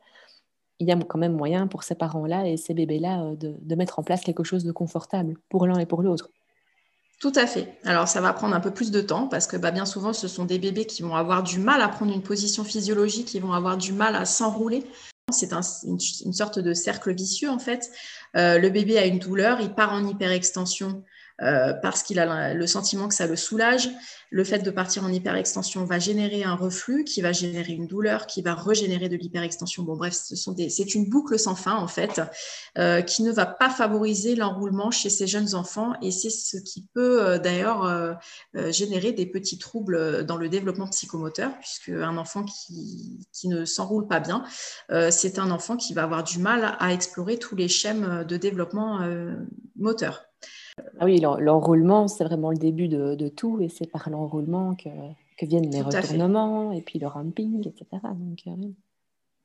il 0.80 0.88
y 0.88 0.92
a 0.92 0.98
quand 0.98 1.20
même 1.20 1.36
moyen 1.36 1.68
pour 1.68 1.84
ces 1.84 1.96
parents-là 1.96 2.48
et 2.48 2.58
ces 2.58 2.74
bébés-là 2.74 3.24
euh, 3.24 3.36
de, 3.36 3.76
mettre 3.76 4.00
en 4.00 4.04
place 4.04 4.22
quelque 4.22 4.44
chose 4.44 4.64
de 4.64 4.72
confortable 4.72 5.36
pour 5.50 5.68
l'un 5.68 5.80
et 5.80 5.86
pour 5.86 6.02
l'autre. 6.02 6.30
Tout 7.20 7.32
à 7.36 7.48
fait. 7.48 7.78
Alors, 7.86 8.08
ça 8.08 8.22
va 8.22 8.34
prendre 8.34 8.56
un 8.56 8.60
peu 8.60 8.72
plus 8.72 8.92
de 8.92 9.02
temps 9.02 9.28
parce 9.28 9.48
que 9.48 9.58
bah, 9.58 9.72
bien 9.72 9.86
souvent, 9.86 10.14
ce 10.14 10.28
sont 10.28 10.46
des 10.46 10.60
bébés 10.60 10.86
qui 10.86 11.02
vont 11.02 11.16
avoir 11.16 11.44
du 11.44 11.60
mal 11.60 11.82
à 11.82 11.88
prendre 11.88 12.14
une 12.14 12.22
position 12.24 12.64
physiologique, 12.64 13.28
qui 13.28 13.40
vont 13.40 13.54
avoir 13.54 13.78
du 13.78 13.94
mal 13.94 14.16
à 14.16 14.26
s'enrouler. 14.26 14.86
C'est 15.32 15.52
une, 15.54 16.34
sorte 16.34 16.60
de 16.60 16.74
cercle 16.74 17.12
vicieux 17.14 17.50
en 17.50 17.58
fait. 17.58 17.90
Euh, 18.38 18.60
le 18.60 18.70
bébé 18.70 19.00
a 19.00 19.06
une 19.06 19.18
douleur, 19.18 19.60
il 19.60 19.74
part 19.74 19.92
en 19.92 20.06
hyperextension 20.06 21.04
euh, 21.42 21.74
parce 21.74 22.02
qu'il 22.02 22.20
a 22.20 22.54
le 22.54 22.68
sentiment 22.68 23.10
que 23.10 23.14
ça 23.14 23.28
le 23.28 23.36
soulage. 23.36 23.90
Le 24.32 24.44
fait 24.44 24.60
de 24.60 24.72
partir 24.72 25.04
en 25.04 25.10
hyperextension 25.10 25.84
va 25.84 26.00
générer 26.00 26.44
un 26.44 26.56
reflux 26.56 27.04
qui 27.04 27.22
va 27.22 27.34
générer 27.34 27.74
une 27.74 27.88
douleur, 27.88 28.26
qui 28.26 28.42
va 28.42 28.54
régénérer 28.56 29.10
de 29.10 29.18
l'hyperextension. 29.18 29.84
Bon, 29.84 29.96
bref, 29.96 30.14
c'est 30.14 30.96
une 30.96 31.10
boucle 31.10 31.38
sans 31.38 31.56
fin, 31.56 31.76
en 31.76 31.88
fait, 31.88 32.22
euh, 32.78 33.02
qui 33.02 33.24
ne 33.24 33.32
va 33.32 33.46
pas 33.46 33.70
favoriser 33.70 34.36
l'enroulement 34.36 34.92
chez 34.92 35.10
ces 35.10 35.28
jeunes 35.28 35.56
enfants. 35.56 35.94
Et 36.02 36.12
c'est 36.12 36.30
ce 36.30 36.58
qui 36.58 36.88
peut 36.94 37.22
euh, 37.22 37.38
d'ailleurs 37.38 37.86
générer 38.72 39.12
des 39.12 39.26
petits 39.26 39.58
troubles 39.58 40.26
dans 40.26 40.38
le 40.38 40.50
développement 40.50 40.88
psychomoteur, 40.88 41.52
puisque 41.60 41.90
un 41.90 42.18
enfant 42.18 42.44
qui, 42.44 43.28
qui 43.34 43.48
ne 43.48 43.66
s'enroule 43.66 44.08
pas 44.08 44.20
bien, 44.20 44.44
c'est 45.12 45.40
un 45.40 45.52
enfant 45.52 45.78
qui 45.78 45.94
va 45.94 46.04
avoir 46.04 46.24
du 46.24 46.40
mal 46.40 46.76
à 46.80 46.94
explorer 46.94 47.38
tous 47.38 47.56
les 47.56 47.68
schèmes 47.68 48.24
de 48.28 48.38
développement 48.38 49.00
moteur. 49.76 50.26
Ah 51.00 51.06
oui, 51.06 51.20
l'enroulement, 51.20 52.08
c'est 52.08 52.24
vraiment 52.24 52.52
le 52.52 52.58
début 52.58 52.88
de, 52.88 53.28
tout, 53.28 53.60
et 53.62 53.70
c'est 53.70 53.90
par 53.90 54.10
l'enroulement 54.10 54.76
que, 54.76 54.90
viennent 55.46 55.70
les 55.70 55.82
retournements, 55.82 56.72
et 56.72 56.82
puis 56.82 57.00
le 57.00 57.08
ramping, 57.08 57.68
etc. 57.68 57.86
Euh, 58.06 58.54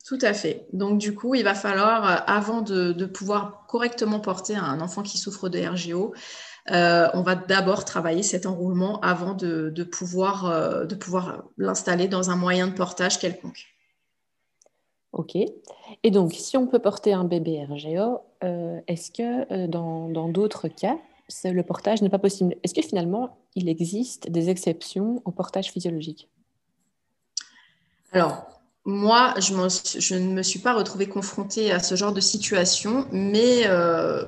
tout 0.07 0.19
à 0.23 0.33
fait. 0.33 0.67
Donc, 0.73 0.99
du 0.99 1.15
coup, 1.15 1.35
il 1.35 1.43
va 1.43 1.55
falloir, 1.55 2.09
euh, 2.09 2.17
avant 2.27 2.63
de, 2.63 3.05
pouvoir 3.07 3.67
correctement 3.67 4.21
porter 4.21 4.55
un 4.55 4.81
enfant 4.81 5.03
qui 5.03 5.19
souffre 5.19 5.49
de 5.49 5.59
RGO, 5.59 6.15
euh, 6.71 7.09
on 7.15 7.23
va 7.23 7.35
d'abord 7.35 7.85
travailler 7.85 8.23
cet 8.23 8.47
enroulement 8.47 9.01
avant 9.01 9.35
de, 9.35 9.83
pouvoir, 9.83 10.87
pouvoir 11.01 11.45
l'installer 11.59 12.07
dans 12.07 12.31
un 12.31 12.37
moyen 12.37 12.69
de 12.69 12.75
portage 12.75 13.19
quelconque. 13.19 13.67
Ok. 15.13 15.35
Et 16.05 16.11
donc, 16.13 16.33
si 16.35 16.57
on 16.57 16.69
peut 16.69 16.79
porter 16.79 17.13
un 17.13 17.25
bébé 17.25 17.65
RGO, 17.65 18.21
est-ce 18.87 19.11
que 19.11 19.67
dans 19.67 20.29
d'autres 20.29 20.69
cas, 20.69 20.97
le 21.45 21.63
portage 21.63 22.03
n'est 22.03 22.11
pas 22.11 22.19
possible. 22.19 22.57
Est-ce 22.63 22.75
que 22.75 22.83
finalement, 22.83 23.39
il 23.55 23.69
existe 23.69 24.31
des 24.31 24.51
exceptions 24.51 25.23
au 25.25 25.31
portage 25.31 25.71
physiologique? 25.71 26.29
Alors, 28.13 28.61
moi, 28.85 29.35
je, 29.39 30.15
ne 30.15 30.33
me 30.33 30.43
suis 30.43 30.59
pas 30.59 30.75
retrouvée 30.75 31.07
confrontée 31.07 31.71
à 31.71 31.81
ce 31.81 31.95
genre 31.95 32.13
de 32.13 32.21
situation, 32.21 33.07
mais 33.13 33.67
euh, 33.67 34.25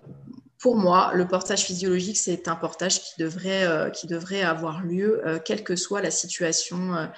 pour 0.59 0.77
moi, 0.77 1.11
le 1.15 1.27
portage 1.27 1.65
physiologique, 1.65 2.19
c'est 2.19 2.49
un 2.49 2.57
portage 2.57 3.01
qui 3.01 3.13
devrait, 3.19 3.65
euh, 3.65 4.47
avoir 4.47 4.83
lieu, 4.83 5.27
euh, 5.27 5.39
quelle 5.45 5.65
que 5.65 5.75
soit 5.75 6.03
la 6.03 6.11
situation 6.11 7.09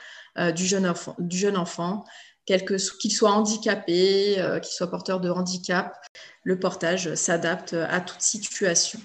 du, 0.55 0.67
jeune 0.67 0.87
enfant, 0.87 1.15
du 1.19 1.37
jeune 1.37 1.57
enfant, 1.57 2.05
qu'il 2.47 3.13
soit 3.13 3.31
handicapé, 3.31 4.37
qu'il 4.63 4.73
soit 4.73 4.91
porteur 4.91 5.21
de 5.21 5.31
handicap. 5.31 5.95
Le 6.43 6.59
portage 6.59 7.15
s'adapte 7.15 7.75
à 7.75 8.01
toute 8.01 8.21
situation. 8.21 9.01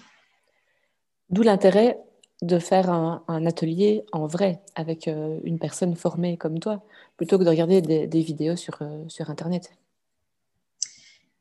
D'où 1.29 1.43
l'intérêt 1.43 1.99
de 2.41 2.57
faire 2.57 2.89
un, 2.89 3.45
atelier 3.45 4.05
en 4.11 4.25
vrai 4.25 4.61
avec 4.75 5.07
euh, 5.07 5.39
une 5.43 5.59
personne 5.59 5.95
formée 5.95 6.37
comme 6.37 6.59
toi, 6.59 6.83
plutôt 7.17 7.37
que 7.37 7.43
de 7.43 7.49
regarder 7.49 7.81
des, 7.81 8.21
vidéos 8.21 8.55
sur, 8.55 8.77
euh, 8.81 9.03
sur 9.09 9.29
Internet. 9.29 9.71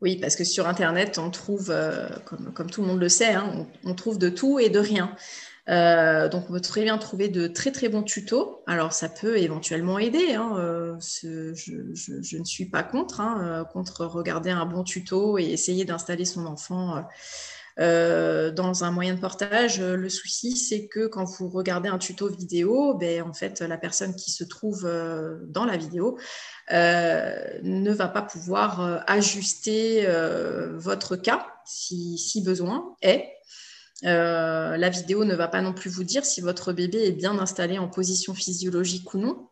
Oui, 0.00 0.16
parce 0.16 0.36
que 0.36 0.44
sur 0.44 0.66
Internet, 0.68 1.18
on 1.18 1.30
trouve, 1.30 1.70
euh, 1.70 2.08
comme, 2.24 2.70
tout 2.70 2.82
le 2.82 2.88
monde 2.88 3.00
le 3.00 3.08
sait, 3.08 3.34
hein, 3.34 3.66
on, 3.84 3.94
trouve 3.94 4.18
de 4.18 4.28
tout 4.28 4.58
et 4.58 4.70
de 4.70 4.78
rien. 4.78 5.14
donc, 6.30 6.44
on 6.48 6.52
peut 6.52 6.60
très 6.60 6.82
bien 6.82 6.98
trouver 6.98 7.28
de 7.28 7.46
très 7.46 7.70
très 7.70 7.88
bons 7.88 8.02
tutos. 8.02 8.62
Alors, 8.66 8.92
ça 8.92 9.08
peut 9.08 9.38
éventuellement 9.38 9.98
aider. 9.98 10.34
Hein, 10.34 10.98
je, 11.00 12.38
ne 12.38 12.44
suis 12.44 12.66
pas 12.66 12.82
contre, 12.82 13.20
hein, 13.20 13.66
contre 13.72 14.04
regarder 14.04 14.50
un 14.50 14.66
bon 14.66 14.82
tuto 14.82 15.38
et 15.38 15.44
essayer 15.44 15.84
d'installer 15.84 16.24
son 16.24 16.46
enfant 16.46 17.04
euh, 17.80 18.50
dans 18.50 18.82
un 18.82 18.90
moyen 18.90 19.14
de 19.14 19.20
portage, 19.20 19.80
euh, 19.80 19.96
le 19.96 20.08
souci, 20.08 20.56
c'est 20.56 20.88
que 20.88 21.06
quand 21.06 21.24
vous 21.24 21.48
regardez 21.48 21.88
un 21.88 21.98
tuto 21.98 22.28
vidéo, 22.28 22.94
ben, 22.94 23.22
en 23.22 23.32
fait, 23.32 23.60
la 23.60 23.78
personne 23.78 24.16
qui 24.16 24.32
se 24.32 24.42
trouve 24.42 24.84
euh, 24.84 25.36
dans 25.46 25.64
la 25.64 25.76
vidéo 25.76 26.18
ne 26.70 27.92
va 27.92 28.08
pas 28.08 28.22
pouvoir 28.22 29.02
ajuster 29.06 30.06
votre 30.74 31.16
cas 31.16 31.46
si, 31.64 32.18
si, 32.18 32.42
besoin 32.42 32.94
est. 33.00 33.26
la 34.02 34.88
vidéo 34.90 35.24
ne 35.24 35.34
va 35.34 35.48
pas 35.48 35.62
non 35.62 35.72
plus 35.72 35.88
vous 35.88 36.04
dire 36.04 36.26
si 36.26 36.42
votre 36.42 36.74
bébé 36.74 37.06
est 37.06 37.12
bien 37.12 37.38
installé 37.38 37.78
en 37.78 37.88
position 37.88 38.34
physiologique 38.34 39.14
ou 39.14 39.18
non. 39.18 39.48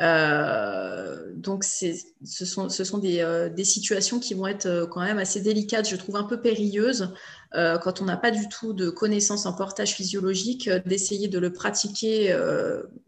Euh, 0.00 1.32
donc, 1.34 1.64
ce 1.64 2.44
sont, 2.44 2.68
euh, 3.04 3.48
des, 3.48 3.64
situations 3.64 4.20
qui 4.20 4.34
vont 4.34 4.46
être 4.46 4.66
euh, 4.66 4.86
quand 4.86 5.00
même 5.00 5.18
assez 5.18 5.40
délicates, 5.40 5.88
je 5.88 5.96
trouve 5.96 6.16
un 6.16 6.24
peu 6.24 6.40
périlleuses, 6.40 7.14
quand 7.54 8.02
on 8.02 8.04
n'a 8.04 8.18
pas 8.18 8.30
du 8.30 8.50
tout 8.50 8.74
de 8.74 8.90
connaissances 8.90 9.46
en 9.46 9.54
portage 9.54 9.94
physiologique, 9.94 10.68
d'essayer 10.84 11.26
de 11.28 11.38
le 11.38 11.50
pratiquer 11.54 12.36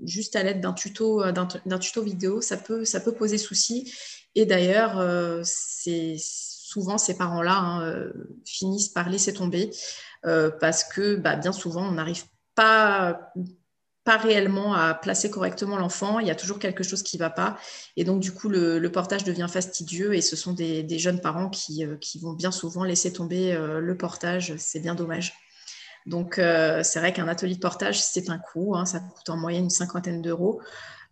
juste 0.03 0.37
à 0.37 0.42
l'aide 0.42 0.62
d'un 0.62 0.72
tuto, 0.72 1.22
vidéo, 2.03 2.40
ça 2.40 2.57
peut, 2.57 2.85
poser 3.18 3.37
souci. 3.37 3.92
Et 4.35 4.46
d'ailleurs, 4.46 5.05
souvent 5.44 6.96
ces 6.96 7.18
parents-là 7.18 7.59
hein, 7.59 8.12
finissent 8.46 8.88
par 8.88 9.11
laisser 9.11 9.35
tomber 9.35 9.70
parce 10.22 10.83
que 10.83 11.16
bah, 11.16 11.37
bien 11.37 11.53
souvent, 11.53 11.87
on 11.87 11.92
n'arrive 11.92 12.24
pas 12.55 13.35
pas 14.08 14.16
réellement 14.16 14.72
à 14.72 14.94
placer 14.94 15.28
correctement 15.28 15.76
l'enfant, 15.76 16.18
il 16.18 16.26
y 16.26 16.30
a 16.30 16.34
toujours 16.34 16.58
quelque 16.58 16.82
chose 16.82 17.02
qui 17.02 17.18
ne 17.18 17.20
va 17.20 17.28
pas. 17.28 17.58
Et 17.98 18.04
donc, 18.04 18.20
du 18.20 18.32
coup, 18.32 18.48
le, 18.48 18.80
portage 18.90 19.22
devient 19.22 19.48
fastidieux 19.50 20.14
et 20.14 20.22
ce 20.22 20.34
sont 20.34 20.54
des, 20.54 20.98
jeunes 20.98 21.20
parents 21.20 21.50
qui, 21.50 21.84
euh, 21.84 21.98
qui, 21.98 22.18
vont 22.18 22.32
bien 22.32 22.50
souvent 22.50 22.84
laisser 22.84 23.12
tomber 23.12 23.52
euh, 23.52 23.80
le 23.80 23.96
portage. 23.98 24.54
C'est 24.56 24.80
bien 24.80 24.94
dommage. 24.94 25.34
Donc, 26.06 26.36
c'est 26.36 26.98
vrai 27.00 27.12
qu'un 27.12 27.28
atelier 27.28 27.56
de 27.56 27.60
portage, 27.60 28.02
c'est 28.02 28.30
un 28.30 28.38
coût. 28.38 28.74
Hein, 28.74 28.86
ça 28.86 29.00
coûte 29.00 29.28
en 29.28 29.36
moyenne 29.36 29.64
une 29.64 29.70
cinquantaine 29.70 30.22
d'euros. 30.22 30.62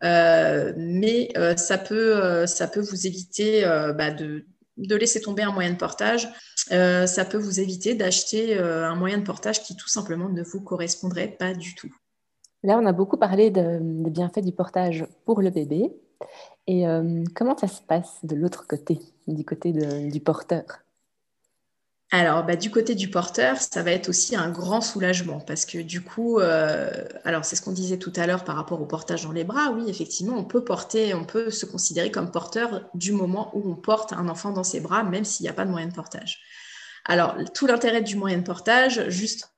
mais 0.00 1.34
ça, 1.58 1.76
peut, 1.76 2.46
ça 2.46 2.66
peut 2.66 2.80
vous 2.80 3.06
éviter 3.06 3.62
bah, 3.94 4.10
de, 4.10 4.46
laisser 4.78 5.20
tomber 5.20 5.42
un 5.42 5.52
moyen 5.52 5.72
de 5.72 5.76
portage. 5.76 6.26
ça 6.70 7.24
peut 7.26 7.36
vous 7.36 7.60
éviter 7.60 7.94
d'acheter 7.94 8.58
un 8.58 8.94
moyen 8.94 9.18
de 9.18 9.24
portage 9.24 9.62
qui 9.62 9.76
tout 9.76 9.88
simplement 9.88 10.30
ne 10.30 10.42
vous 10.42 10.62
correspondrait 10.62 11.28
pas 11.28 11.52
du 11.52 11.74
tout. 11.74 11.92
Là, 12.62 12.78
on 12.80 12.86
a 12.86 12.92
beaucoup 12.92 13.16
parlé 13.16 13.50
des 13.50 14.10
bienfaits 14.10 14.40
du 14.40 14.52
portage 14.52 15.06
pour 15.24 15.40
le 15.42 15.50
bébé. 15.50 15.92
Et 16.66 16.88
euh, 16.88 17.22
comment 17.34 17.56
ça 17.56 17.68
se 17.68 17.80
passe 17.82 18.18
de 18.24 18.34
l'autre 18.34 18.66
côté, 18.66 18.98
du 19.28 19.44
côté 19.44 19.72
du 19.72 20.20
porteur? 20.20 20.64
Alors, 22.12 22.44
bah, 22.44 22.54
du 22.54 22.70
côté 22.70 22.94
du 22.94 23.10
porteur, 23.10 23.56
ça 23.56 23.82
va 23.82 23.90
être 23.90 24.08
aussi 24.08 24.36
un 24.36 24.48
grand 24.48 24.80
soulagement 24.80 25.40
parce 25.40 25.66
que 25.66 25.78
du 25.78 26.02
coup, 26.02 26.38
euh, 26.38 26.88
alors 27.24 27.44
c'est 27.44 27.56
ce 27.56 27.62
qu'on 27.62 27.72
disait 27.72 27.98
tout 27.98 28.12
à 28.14 28.28
l'heure 28.28 28.44
par 28.44 28.54
rapport 28.54 28.80
au 28.80 28.86
portage 28.86 29.24
dans 29.24 29.32
les 29.32 29.42
bras. 29.42 29.72
Oui, 29.72 29.84
effectivement, 29.88 30.36
on 30.36 30.44
peut 30.44 30.62
porter, 30.62 31.14
on 31.14 31.24
peut 31.24 31.50
se 31.50 31.66
considérer 31.66 32.12
comme 32.12 32.30
porteur 32.30 32.88
du 32.94 33.10
moment 33.10 33.50
où 33.54 33.68
on 33.68 33.74
porte 33.74 34.12
un 34.12 34.28
enfant 34.28 34.52
dans 34.52 34.62
ses 34.62 34.78
bras, 34.78 35.02
même 35.02 35.24
s'il 35.24 35.44
n'y 35.44 35.50
a 35.50 35.52
pas 35.52 35.64
de 35.64 35.70
moyen 35.70 35.88
de 35.88 35.94
portage. 35.94 36.40
Alors, 37.04 37.36
tout 37.54 37.66
l'intérêt 37.66 38.02
du 38.02 38.16
moyen 38.16 38.38
de 38.38 38.44
portage, 38.44 39.08
juste 39.08 39.55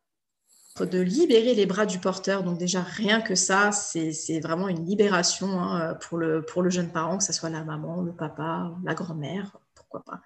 de 0.87 0.99
libérer 0.99 1.55
les 1.55 1.67
bras 1.67 1.87
du 1.87 1.99
porteur. 1.99 2.43
Donc 2.43 2.59
déjà, 2.59 2.83
rien 2.83 3.21
que 3.21 3.35
ça, 3.35 3.73
c'est 3.73 4.41
vraiment 4.41 4.69
une 4.69 4.85
libération 4.85 5.61
hein, 5.61 5.95
pour, 5.95 6.19
le, 6.19 6.43
pour 6.43 6.63
le 6.63 6.71
jeune 6.71 6.91
parent, 6.91 7.19
que 7.19 7.25
ce 7.25 7.33
soit 7.33 7.51
la 7.51 7.65
maman, 7.65 8.03
le 8.03 8.13
papa, 8.13 8.73
la 8.85 8.95
grand-mère, 8.95 9.59
pourquoi 9.75 10.05
pas. 10.05 10.21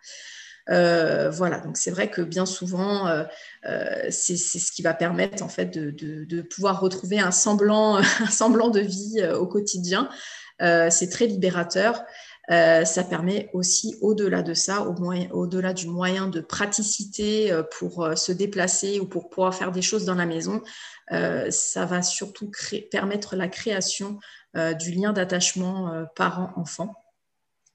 Euh, 0.70 1.30
voilà, 1.30 1.58
donc 1.58 1.76
c'est 1.76 1.90
vrai 1.90 2.08
que 2.08 2.22
bien 2.22 2.46
souvent, 2.46 3.08
euh, 3.08 3.24
euh, 3.66 4.06
c'est 4.10 4.36
ce 4.36 4.72
qui 4.72 4.82
va 4.82 4.94
permettre 4.94 5.42
en 5.42 5.48
fait 5.48 5.66
de, 5.66 5.90
de, 5.90 6.42
pouvoir 6.42 6.80
retrouver 6.80 7.18
un 7.18 7.32
semblant, 7.32 7.96
un 8.20 8.26
semblant 8.26 8.68
de 8.68 8.80
vie 8.80 9.26
au 9.34 9.46
quotidien. 9.46 10.08
c'est 10.60 11.10
très 11.10 11.26
libérateur. 11.26 12.04
Euh, 12.50 12.84
ça 12.84 13.04
permet 13.04 13.50
aussi, 13.52 13.96
au-delà 14.00 14.42
de 14.42 14.52
ça, 14.52 14.82
au-delà 14.82 15.72
du 15.72 15.86
moyen 15.86 16.26
de 16.26 16.40
praticité 16.40 17.52
euh, 17.52 17.62
pour 17.62 18.04
euh, 18.04 18.16
se 18.16 18.32
déplacer 18.32 18.98
ou 18.98 19.06
pour 19.06 19.30
pouvoir 19.30 19.54
faire 19.54 19.70
des 19.70 19.82
choses 19.82 20.04
dans 20.04 20.14
la 20.14 20.26
maison, 20.26 20.62
ça 21.50 21.84
va 21.84 22.00
surtout 22.00 22.50
permettre 22.90 23.36
la 23.36 23.46
création 23.46 24.18
du 24.54 24.92
lien 24.92 25.12
d'attachement 25.12 26.06
parent-enfant. 26.16 26.94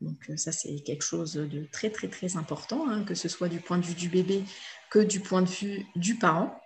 Donc 0.02 0.32
ça, 0.38 0.52
c'est 0.52 0.80
quelque 0.80 1.04
chose 1.04 1.34
de 1.34 1.68
très, 1.72 1.92
très, 1.92 2.08
très 2.08 2.36
important, 2.38 2.90
hein, 2.90 3.04
que 3.04 3.14
ce 3.14 3.30
soit 3.30 3.48
du 3.48 3.60
point 3.60 3.78
de 3.78 3.86
vue 3.86 3.94
du 3.94 4.10
bébé 4.10 4.44
que 4.90 4.98
du 4.98 5.20
point 5.20 5.44
de 5.44 5.50
vue 5.50 5.86
du 5.96 6.16
parent. 6.18 6.60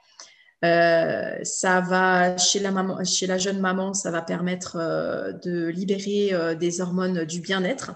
Euh, 0.64 1.44
ça 1.44 1.82
va 1.82 2.38
chez 2.38 2.60
la, 2.60 3.38
jeune 3.38 3.60
maman, 3.60 3.94
ça 3.94 4.12
va 4.12 4.22
permettre 4.22 4.78
euh, 4.78 5.32
de 5.32 5.68
libérer 5.68 6.34
euh, 6.34 6.54
des 6.54 6.82
hormones 6.82 7.26
du 7.26 7.42
bien-être. 7.42 7.94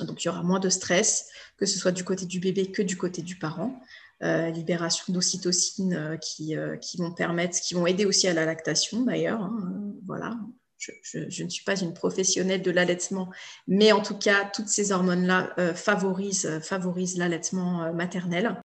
Donc 0.00 0.22
il 0.22 0.26
y 0.26 0.28
aura 0.28 0.42
moins 0.42 0.60
de 0.60 0.68
stress, 0.68 1.28
que 1.56 1.66
ce 1.66 1.78
soit 1.78 1.92
du 1.92 2.04
côté 2.04 2.26
du 2.26 2.40
bébé 2.40 2.70
que 2.70 2.82
du 2.82 2.96
côté 2.96 3.22
du 3.22 3.36
parent. 3.36 3.80
libération 4.20 5.12
d'ocytocine 5.12 6.18
qui, 6.20 6.56
qui, 6.80 6.96
vont 6.96 7.12
permettre, 7.12 7.60
qui 7.60 7.74
vont 7.74 7.86
aider 7.86 8.04
aussi 8.04 8.26
à 8.26 8.34
la 8.34 8.44
lactation 8.44 9.02
d'ailleurs. 9.02 9.40
Hein, 9.40 9.94
voilà. 10.04 10.36
Je, 10.78 10.90
je, 11.28 11.44
ne 11.44 11.48
suis 11.48 11.64
pas 11.64 11.80
une 11.80 11.94
professionnelle 11.94 12.60
de 12.60 12.70
l'allaitement, 12.70 13.30
mais 13.68 13.92
en 13.92 14.02
tout 14.02 14.18
cas, 14.18 14.50
toutes 14.52 14.68
ces 14.68 14.90
hormones-là 14.90 15.54
favorisent, 15.74 16.58
favorisent 16.60 17.16
l'allaitement 17.16 17.92
maternel. 17.94 18.60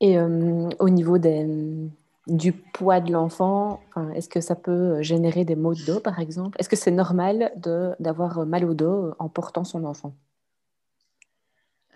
Et 0.00 0.18
euh, 0.18 0.68
au 0.78 0.88
niveau 0.88 1.18
du 2.26 2.52
poids 2.52 3.00
de 3.00 3.12
l'enfant, 3.12 3.80
est-ce 4.14 4.28
que 4.28 4.40
ça 4.40 4.54
peut 4.54 5.02
générer 5.02 5.44
des 5.44 5.56
maux 5.56 5.74
de 5.74 5.84
dos, 5.84 6.00
par 6.00 6.18
exemple? 6.18 6.56
Est-ce 6.58 6.68
que 6.68 6.76
c'est 6.76 6.90
normal 6.90 7.52
d'avoir 8.00 8.46
mal 8.46 8.64
au 8.64 8.74
dos 8.74 9.12
en 9.18 9.28
portant 9.28 9.64
son 9.64 9.84
enfant? 9.84 10.14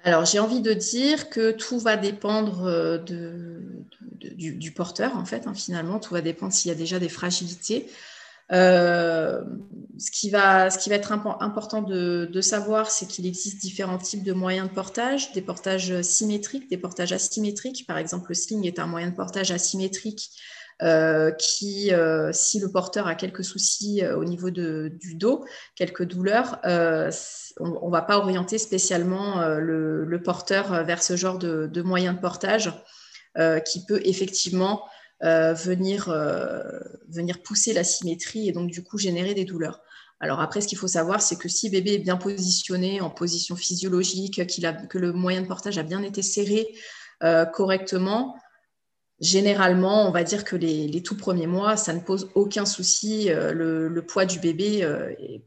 Alors, 0.07 0.27
j'ai 0.27 0.39
envie 0.39 0.61
de 0.61 0.75
dire 0.75 1.31
que 1.31 1.51
tout 1.51 1.79
va 1.79 1.97
dépendre 1.97 2.65
euh, 2.67 2.99
du, 4.21 4.71
porteur, 4.71 5.17
en 5.17 5.25
fait, 5.25 5.47
hein, 5.47 5.55
finalement. 5.55 5.99
Tout 5.99 6.13
va 6.13 6.21
dépendre 6.21 6.53
s'il 6.53 6.69
y 6.69 6.73
a 6.73 6.77
déjà 6.77 6.99
des 6.99 7.09
fragilités. 7.09 7.87
Euh, 8.53 9.43
ce, 9.99 10.11
qui 10.11 10.29
va, 10.29 10.69
être 10.91 11.13
important 11.13 11.83
de, 11.83 12.41
savoir, 12.41 12.91
c'est 12.91 13.07
qu'il 13.07 13.27
existe 13.27 13.61
différents 13.61 13.99
types 13.99 14.23
de 14.23 14.33
moyens 14.33 14.69
de 14.69 14.75
portage, 14.75 15.33
des 15.33 15.43
portages 15.43 16.03
symétriques, 16.03 16.69
des 16.69 16.77
portages 16.77 17.13
asymétriques. 17.13 17.87
Par 17.87 17.99
exemple, 17.99 18.27
le 18.29 18.35
sling 18.35 18.67
est 18.67 18.79
un 18.79 18.87
moyen 18.87 19.09
de 19.09 19.15
portage 19.15 19.51
asymétrique 19.51 20.31
euh, 20.83 21.31
qui, 21.31 21.95
euh, 21.95 22.33
si 22.33 22.59
le 22.59 22.71
porteur 22.71 23.07
a 23.07 23.15
quelques 23.15 23.45
soucis 23.45 24.03
au 24.05 24.25
niveau 24.25 24.51
du 24.51 25.15
dos, 25.15 25.45
quelques 25.77 26.05
douleurs, 26.05 26.59
on 26.65 27.87
ne 27.87 27.91
va 27.91 28.03
pas 28.03 28.19
orienter 28.19 28.59
spécialement 28.59 29.47
le, 29.57 30.21
porteur 30.23 30.85
vers 30.85 31.03
ce 31.03 31.17
genre 31.17 31.39
de, 31.39 31.67
de 31.73 31.83
moyen 31.83 32.13
de 32.13 32.21
portage 32.21 32.73
qui 33.65 33.85
peut 33.87 34.01
effectivement 34.05 34.85
venir, 35.23 36.09
euh, 36.09 36.63
venir 37.09 37.43
pousser 37.43 37.73
la 37.73 37.85
symétrie 37.85 38.49
et 38.49 38.53
donc 38.53 38.71
du 38.71 38.83
coup 38.83 38.99
générer 38.99 39.35
des 39.35 39.45
douleurs. 39.45 39.81
Alors 40.21 40.41
après, 40.41 40.61
ce 40.61 40.69
qu'il 40.69 40.79
faut 40.79 40.89
savoir, 40.89 41.21
c'est 41.21 41.37
que 41.37 41.49
si 41.49 41.71
bébé 41.71 41.95
est 41.95 41.99
bien 41.99 42.17
positionné, 42.17 43.01
en 43.01 43.11
position 43.11 43.57
physiologique, 43.57 44.39
a, 44.39 44.73
que 44.73 44.99
le 44.99 45.13
moyen 45.13 45.43
de 45.43 45.47
portage 45.47 45.79
a 45.79 45.83
bien 45.83 46.03
été 46.03 46.23
serré 46.23 46.69
euh, 47.23 47.45
correctement, 47.45 48.37
généralement, 49.21 50.09
on 50.09 50.13
va 50.13 50.25
dire 50.25 50.45
que 50.45 50.57
les, 50.57 51.03
tout 51.03 51.17
premiers 51.17 51.47
mois, 51.47 51.77
ça 51.77 51.93
ne 51.93 52.01
pose 52.01 52.31
aucun 52.35 52.65
souci. 52.65 53.29
le, 53.29 54.01
poids 54.07 54.25
du 54.25 54.39
bébé 54.39 54.87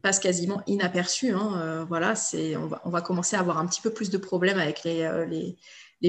passe 0.02 0.18
quasiment 0.18 0.62
inaperçu. 0.66 1.32
Hein. 1.32 1.84
voilà, 1.88 2.14
on 2.56 2.66
va, 2.66 2.82
on, 2.84 2.90
va, 2.90 3.00
commencer 3.00 3.36
à 3.36 3.40
avoir 3.40 3.58
un 3.58 3.66
petit 3.66 3.80
peu 3.80 3.90
plus 3.90 4.10
de 4.10 4.18
problèmes 4.18 4.58
avec 4.58 4.84
les, 4.84 5.08
les 5.28 5.56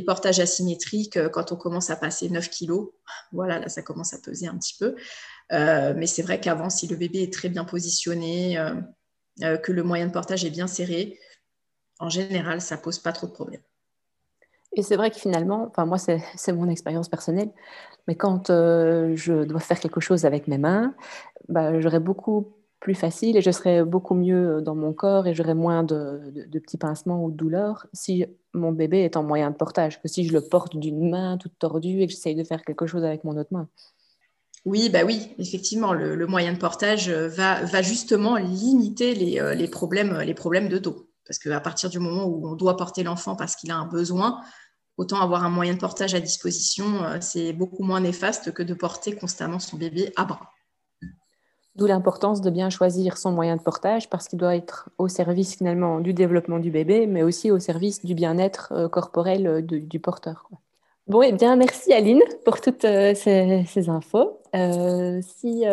portages 0.01 0.39
asymétriques, 0.39 1.17
euh, 1.17 1.29
quand 1.29 1.51
on 1.51 1.55
commence 1.55 1.89
à 1.89 1.95
passer 1.95 2.29
9 2.29 2.49
kilos, 2.49 2.89
voilà, 3.31 3.59
là, 3.59 3.69
ça 3.69 3.81
commence 3.81 4.13
à 4.13 4.19
peser 4.19 4.47
un 4.47 4.57
petit 4.57 4.75
peu. 4.77 4.95
Euh, 5.51 5.93
mais 5.95 6.07
c'est 6.07 6.21
vrai 6.21 6.39
qu'avant, 6.39 6.69
si 6.69 6.87
le 6.87 6.95
bébé 6.95 7.23
est 7.23 7.33
très 7.33 7.49
bien 7.49 7.65
positionné, 7.65 8.57
euh, 8.57 9.57
que 9.57 9.71
le 9.71 9.83
moyen 9.83 10.07
de 10.07 10.11
portage 10.11 10.45
est 10.45 10.49
bien 10.49 10.67
serré, 10.67 11.19
en 11.99 12.09
général, 12.09 12.61
ça 12.61 12.77
pose 12.77 12.99
pas 12.99 13.11
trop 13.11 13.27
de 13.27 13.31
problèmes. 13.31 13.61
Et 14.73 14.83
c'est 14.83 14.95
vrai 14.95 15.09
que 15.09 15.17
finalement, 15.17 15.65
enfin 15.67 15.85
moi 15.87 15.97
c'est 15.97 16.21
mon 16.53 16.69
expérience 16.69 17.09
personnelle, 17.09 17.49
mais 18.07 18.15
quand 18.15 18.49
je 18.49 19.43
dois 19.43 19.59
faire 19.59 19.79
quelque 19.79 19.99
chose 19.99 20.25
avec 20.25 20.47
mes 20.47 20.59
mains, 20.59 20.93
bah, 21.47 21.79
j'aurais 21.81 21.99
beaucoup 21.99 22.58
plus 22.79 22.95
facile 22.95 23.35
et 23.35 23.41
je 23.41 23.51
serais 23.51 23.83
beaucoup 23.83 24.15
mieux 24.15 24.57
euh, 24.57 24.61
dans 24.61 24.75
mon 24.75 24.93
corps 24.93 25.27
et 25.27 25.33
j'aurais 25.33 25.55
moins 25.55 25.83
de, 25.83 26.33
petits 26.51 26.77
pincements 26.77 27.23
ou 27.23 27.31
de 27.31 27.35
douleurs 27.35 27.87
si 27.93 28.25
mon 28.53 28.71
bébé 28.71 28.99
est 28.99 29.17
en 29.17 29.23
moyen 29.23 29.51
de 29.51 29.55
portage 29.55 30.01
que 30.01 30.07
si 30.07 30.25
je 30.25 30.33
le 30.33 30.41
porte 30.41 30.77
d'une 30.77 31.09
main 31.09 31.37
toute 31.37 31.57
tordue 31.59 32.01
et 32.01 32.07
que 32.07 32.13
j'essaye 32.13 32.35
de 32.35 32.43
faire 32.43 32.63
quelque 32.63 32.87
chose 32.87 33.03
avec 33.03 33.23
mon 33.23 33.37
autre 33.37 33.51
main. 33.51 33.67
Oui, 34.65 34.89
bah 34.89 35.03
oui, 35.05 35.33
effectivement, 35.37 35.93
le, 35.93 36.27
moyen 36.27 36.53
de 36.53 36.57
portage 36.57 37.09
euh, 37.09 37.27
va, 37.29 37.63
va 37.63 37.81
justement 37.81 38.35
limiter 38.35 39.15
les, 39.15 39.39
euh, 39.39 39.53
les, 39.53 39.67
problèmes, 39.67 40.19
les 40.19 40.33
problèmes 40.33 40.67
de 40.67 40.77
dos. 40.77 41.09
Parce 41.25 41.39
qu'à 41.39 41.59
partir 41.59 41.89
du 41.89 41.99
moment 41.99 42.25
où 42.25 42.47
on 42.47 42.55
doit 42.55 42.75
porter 42.75 43.03
l'enfant 43.03 43.35
parce 43.35 43.55
qu'il 43.55 43.71
a 43.71 43.77
un 43.77 43.85
besoin, 43.85 44.41
autant 44.97 45.21
avoir 45.21 45.43
un 45.43 45.49
moyen 45.49 45.75
de 45.75 45.79
portage 45.79 46.13
à 46.15 46.19
disposition, 46.19 47.03
c'est 47.21 47.53
beaucoup 47.53 47.83
moins 47.83 48.01
néfaste 48.01 48.51
que 48.51 48.63
de 48.63 48.73
porter 48.73 49.15
constamment 49.15 49.59
son 49.59 49.77
bébé 49.77 50.11
à 50.15 50.25
bras. 50.25 50.51
D'où 51.75 51.85
l'importance 51.85 52.41
de 52.41 52.49
bien 52.49 52.69
choisir 52.69 53.17
son 53.17 53.31
moyen 53.31 53.55
de 53.55 53.61
portage 53.61 54.09
parce 54.09 54.27
qu'il 54.27 54.39
doit 54.39 54.55
être 54.55 54.89
au 54.97 55.07
service 55.07 55.55
finalement 55.55 55.99
du 55.99 56.13
développement 56.13 56.59
du 56.59 56.71
bébé, 56.71 57.07
mais 57.07 57.23
aussi 57.23 57.51
au 57.51 57.59
service 57.59 58.03
du 58.03 58.15
bien-être 58.15 58.73
euh, 58.75 58.89
corporel 58.89 59.47
euh, 59.47 59.61
du 59.61 59.99
porteur. 59.99 60.49
Bon, 61.07 61.23
et 61.23 61.29
eh 61.29 61.31
bien, 61.31 61.55
merci 61.55 61.91
Aline 61.91 62.21
pour 62.45 62.61
toutes 62.61 62.85
euh, 62.85 63.15
ces, 63.15 63.89
infos. 63.89 64.39
si, 64.53 65.63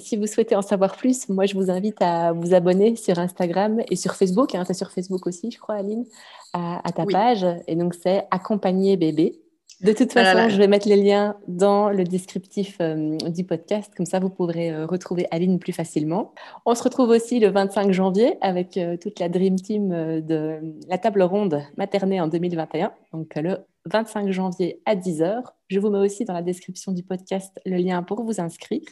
si 0.00 0.16
vous 0.16 0.26
souhaitez 0.26 0.56
en 0.56 0.62
savoir 0.62 0.96
plus, 0.96 1.28
moi, 1.28 1.46
je 1.46 1.54
vous 1.54 1.70
invite 1.70 2.00
à 2.00 2.32
vous 2.32 2.54
abonner 2.54 2.96
sur 2.96 3.18
Instagram 3.20 3.80
et 3.88 3.94
sur 3.94 4.16
Facebook. 4.16 4.54
Hein, 4.56 4.64
tu 4.66 4.74
sur 4.74 4.90
Facebook 4.90 5.26
aussi, 5.28 5.52
je 5.52 5.58
crois, 5.60 5.76
Aline, 5.76 6.06
à, 6.54 6.90
ta 6.92 7.06
page. 7.06 7.46
Et 7.68 7.76
donc, 7.76 7.94
c'est 7.94 8.26
Accompagner 8.32 8.96
bébé. 8.96 9.40
De 9.80 9.92
toute 9.92 10.12
façon, 10.12 10.48
je 10.48 10.56
vais 10.56 10.66
mettre 10.66 10.88
les 10.88 10.96
liens 10.96 11.36
dans 11.46 11.90
le 11.90 12.02
descriptif 12.02 12.78
euh, 12.80 13.16
du 13.28 13.44
podcast, 13.44 13.92
comme 13.96 14.06
ça 14.06 14.18
vous 14.18 14.28
pourrez 14.28 14.72
euh, 14.72 14.86
retrouver 14.86 15.26
Aline 15.30 15.60
plus 15.60 15.72
facilement. 15.72 16.34
On 16.66 16.74
se 16.74 16.82
retrouve 16.82 17.10
aussi 17.10 17.38
le 17.38 17.48
25 17.48 17.92
janvier 17.92 18.36
avec 18.40 18.76
euh, 18.76 18.96
toute 18.96 19.20
la 19.20 19.28
Dream 19.28 19.54
Team 19.54 19.90
de 20.20 20.58
la 20.88 20.98
table 20.98 21.22
ronde 21.22 21.62
maternée 21.76 22.20
en 22.20 22.26
2021, 22.26 22.92
donc 23.12 23.36
le 23.36 23.58
25 23.86 24.32
janvier 24.32 24.82
à 24.84 24.96
10h. 24.96 25.44
Je 25.68 25.78
vous 25.78 25.90
mets 25.90 25.98
aussi 25.98 26.24
dans 26.24 26.34
la 26.34 26.42
description 26.42 26.90
du 26.90 27.04
podcast 27.04 27.60
le 27.64 27.76
lien 27.76 28.02
pour 28.02 28.24
vous 28.24 28.40
inscrire. 28.40 28.82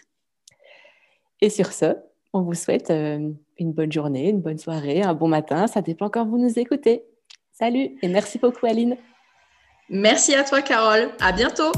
Et 1.40 1.50
sur 1.50 1.72
ce, 1.72 1.96
on 2.32 2.42
vous 2.42 2.54
souhaite 2.54 2.90
une 2.90 3.72
bonne 3.72 3.90
journée, 3.90 4.30
une 4.30 4.40
bonne 4.40 4.58
soirée, 4.58 5.02
un 5.02 5.14
bon 5.14 5.26
matin, 5.26 5.66
ça 5.66 5.82
dépend 5.82 6.10
quand 6.10 6.24
vous 6.26 6.38
nous 6.38 6.60
écoutez. 6.60 7.02
Salut 7.52 7.98
et 8.02 8.08
merci 8.08 8.38
beaucoup 8.38 8.66
Aline. 8.66 8.96
Merci 9.88 10.34
à 10.34 10.42
toi, 10.42 10.62
Carole. 10.62 11.10
À 11.20 11.32
bientôt. 11.32 11.72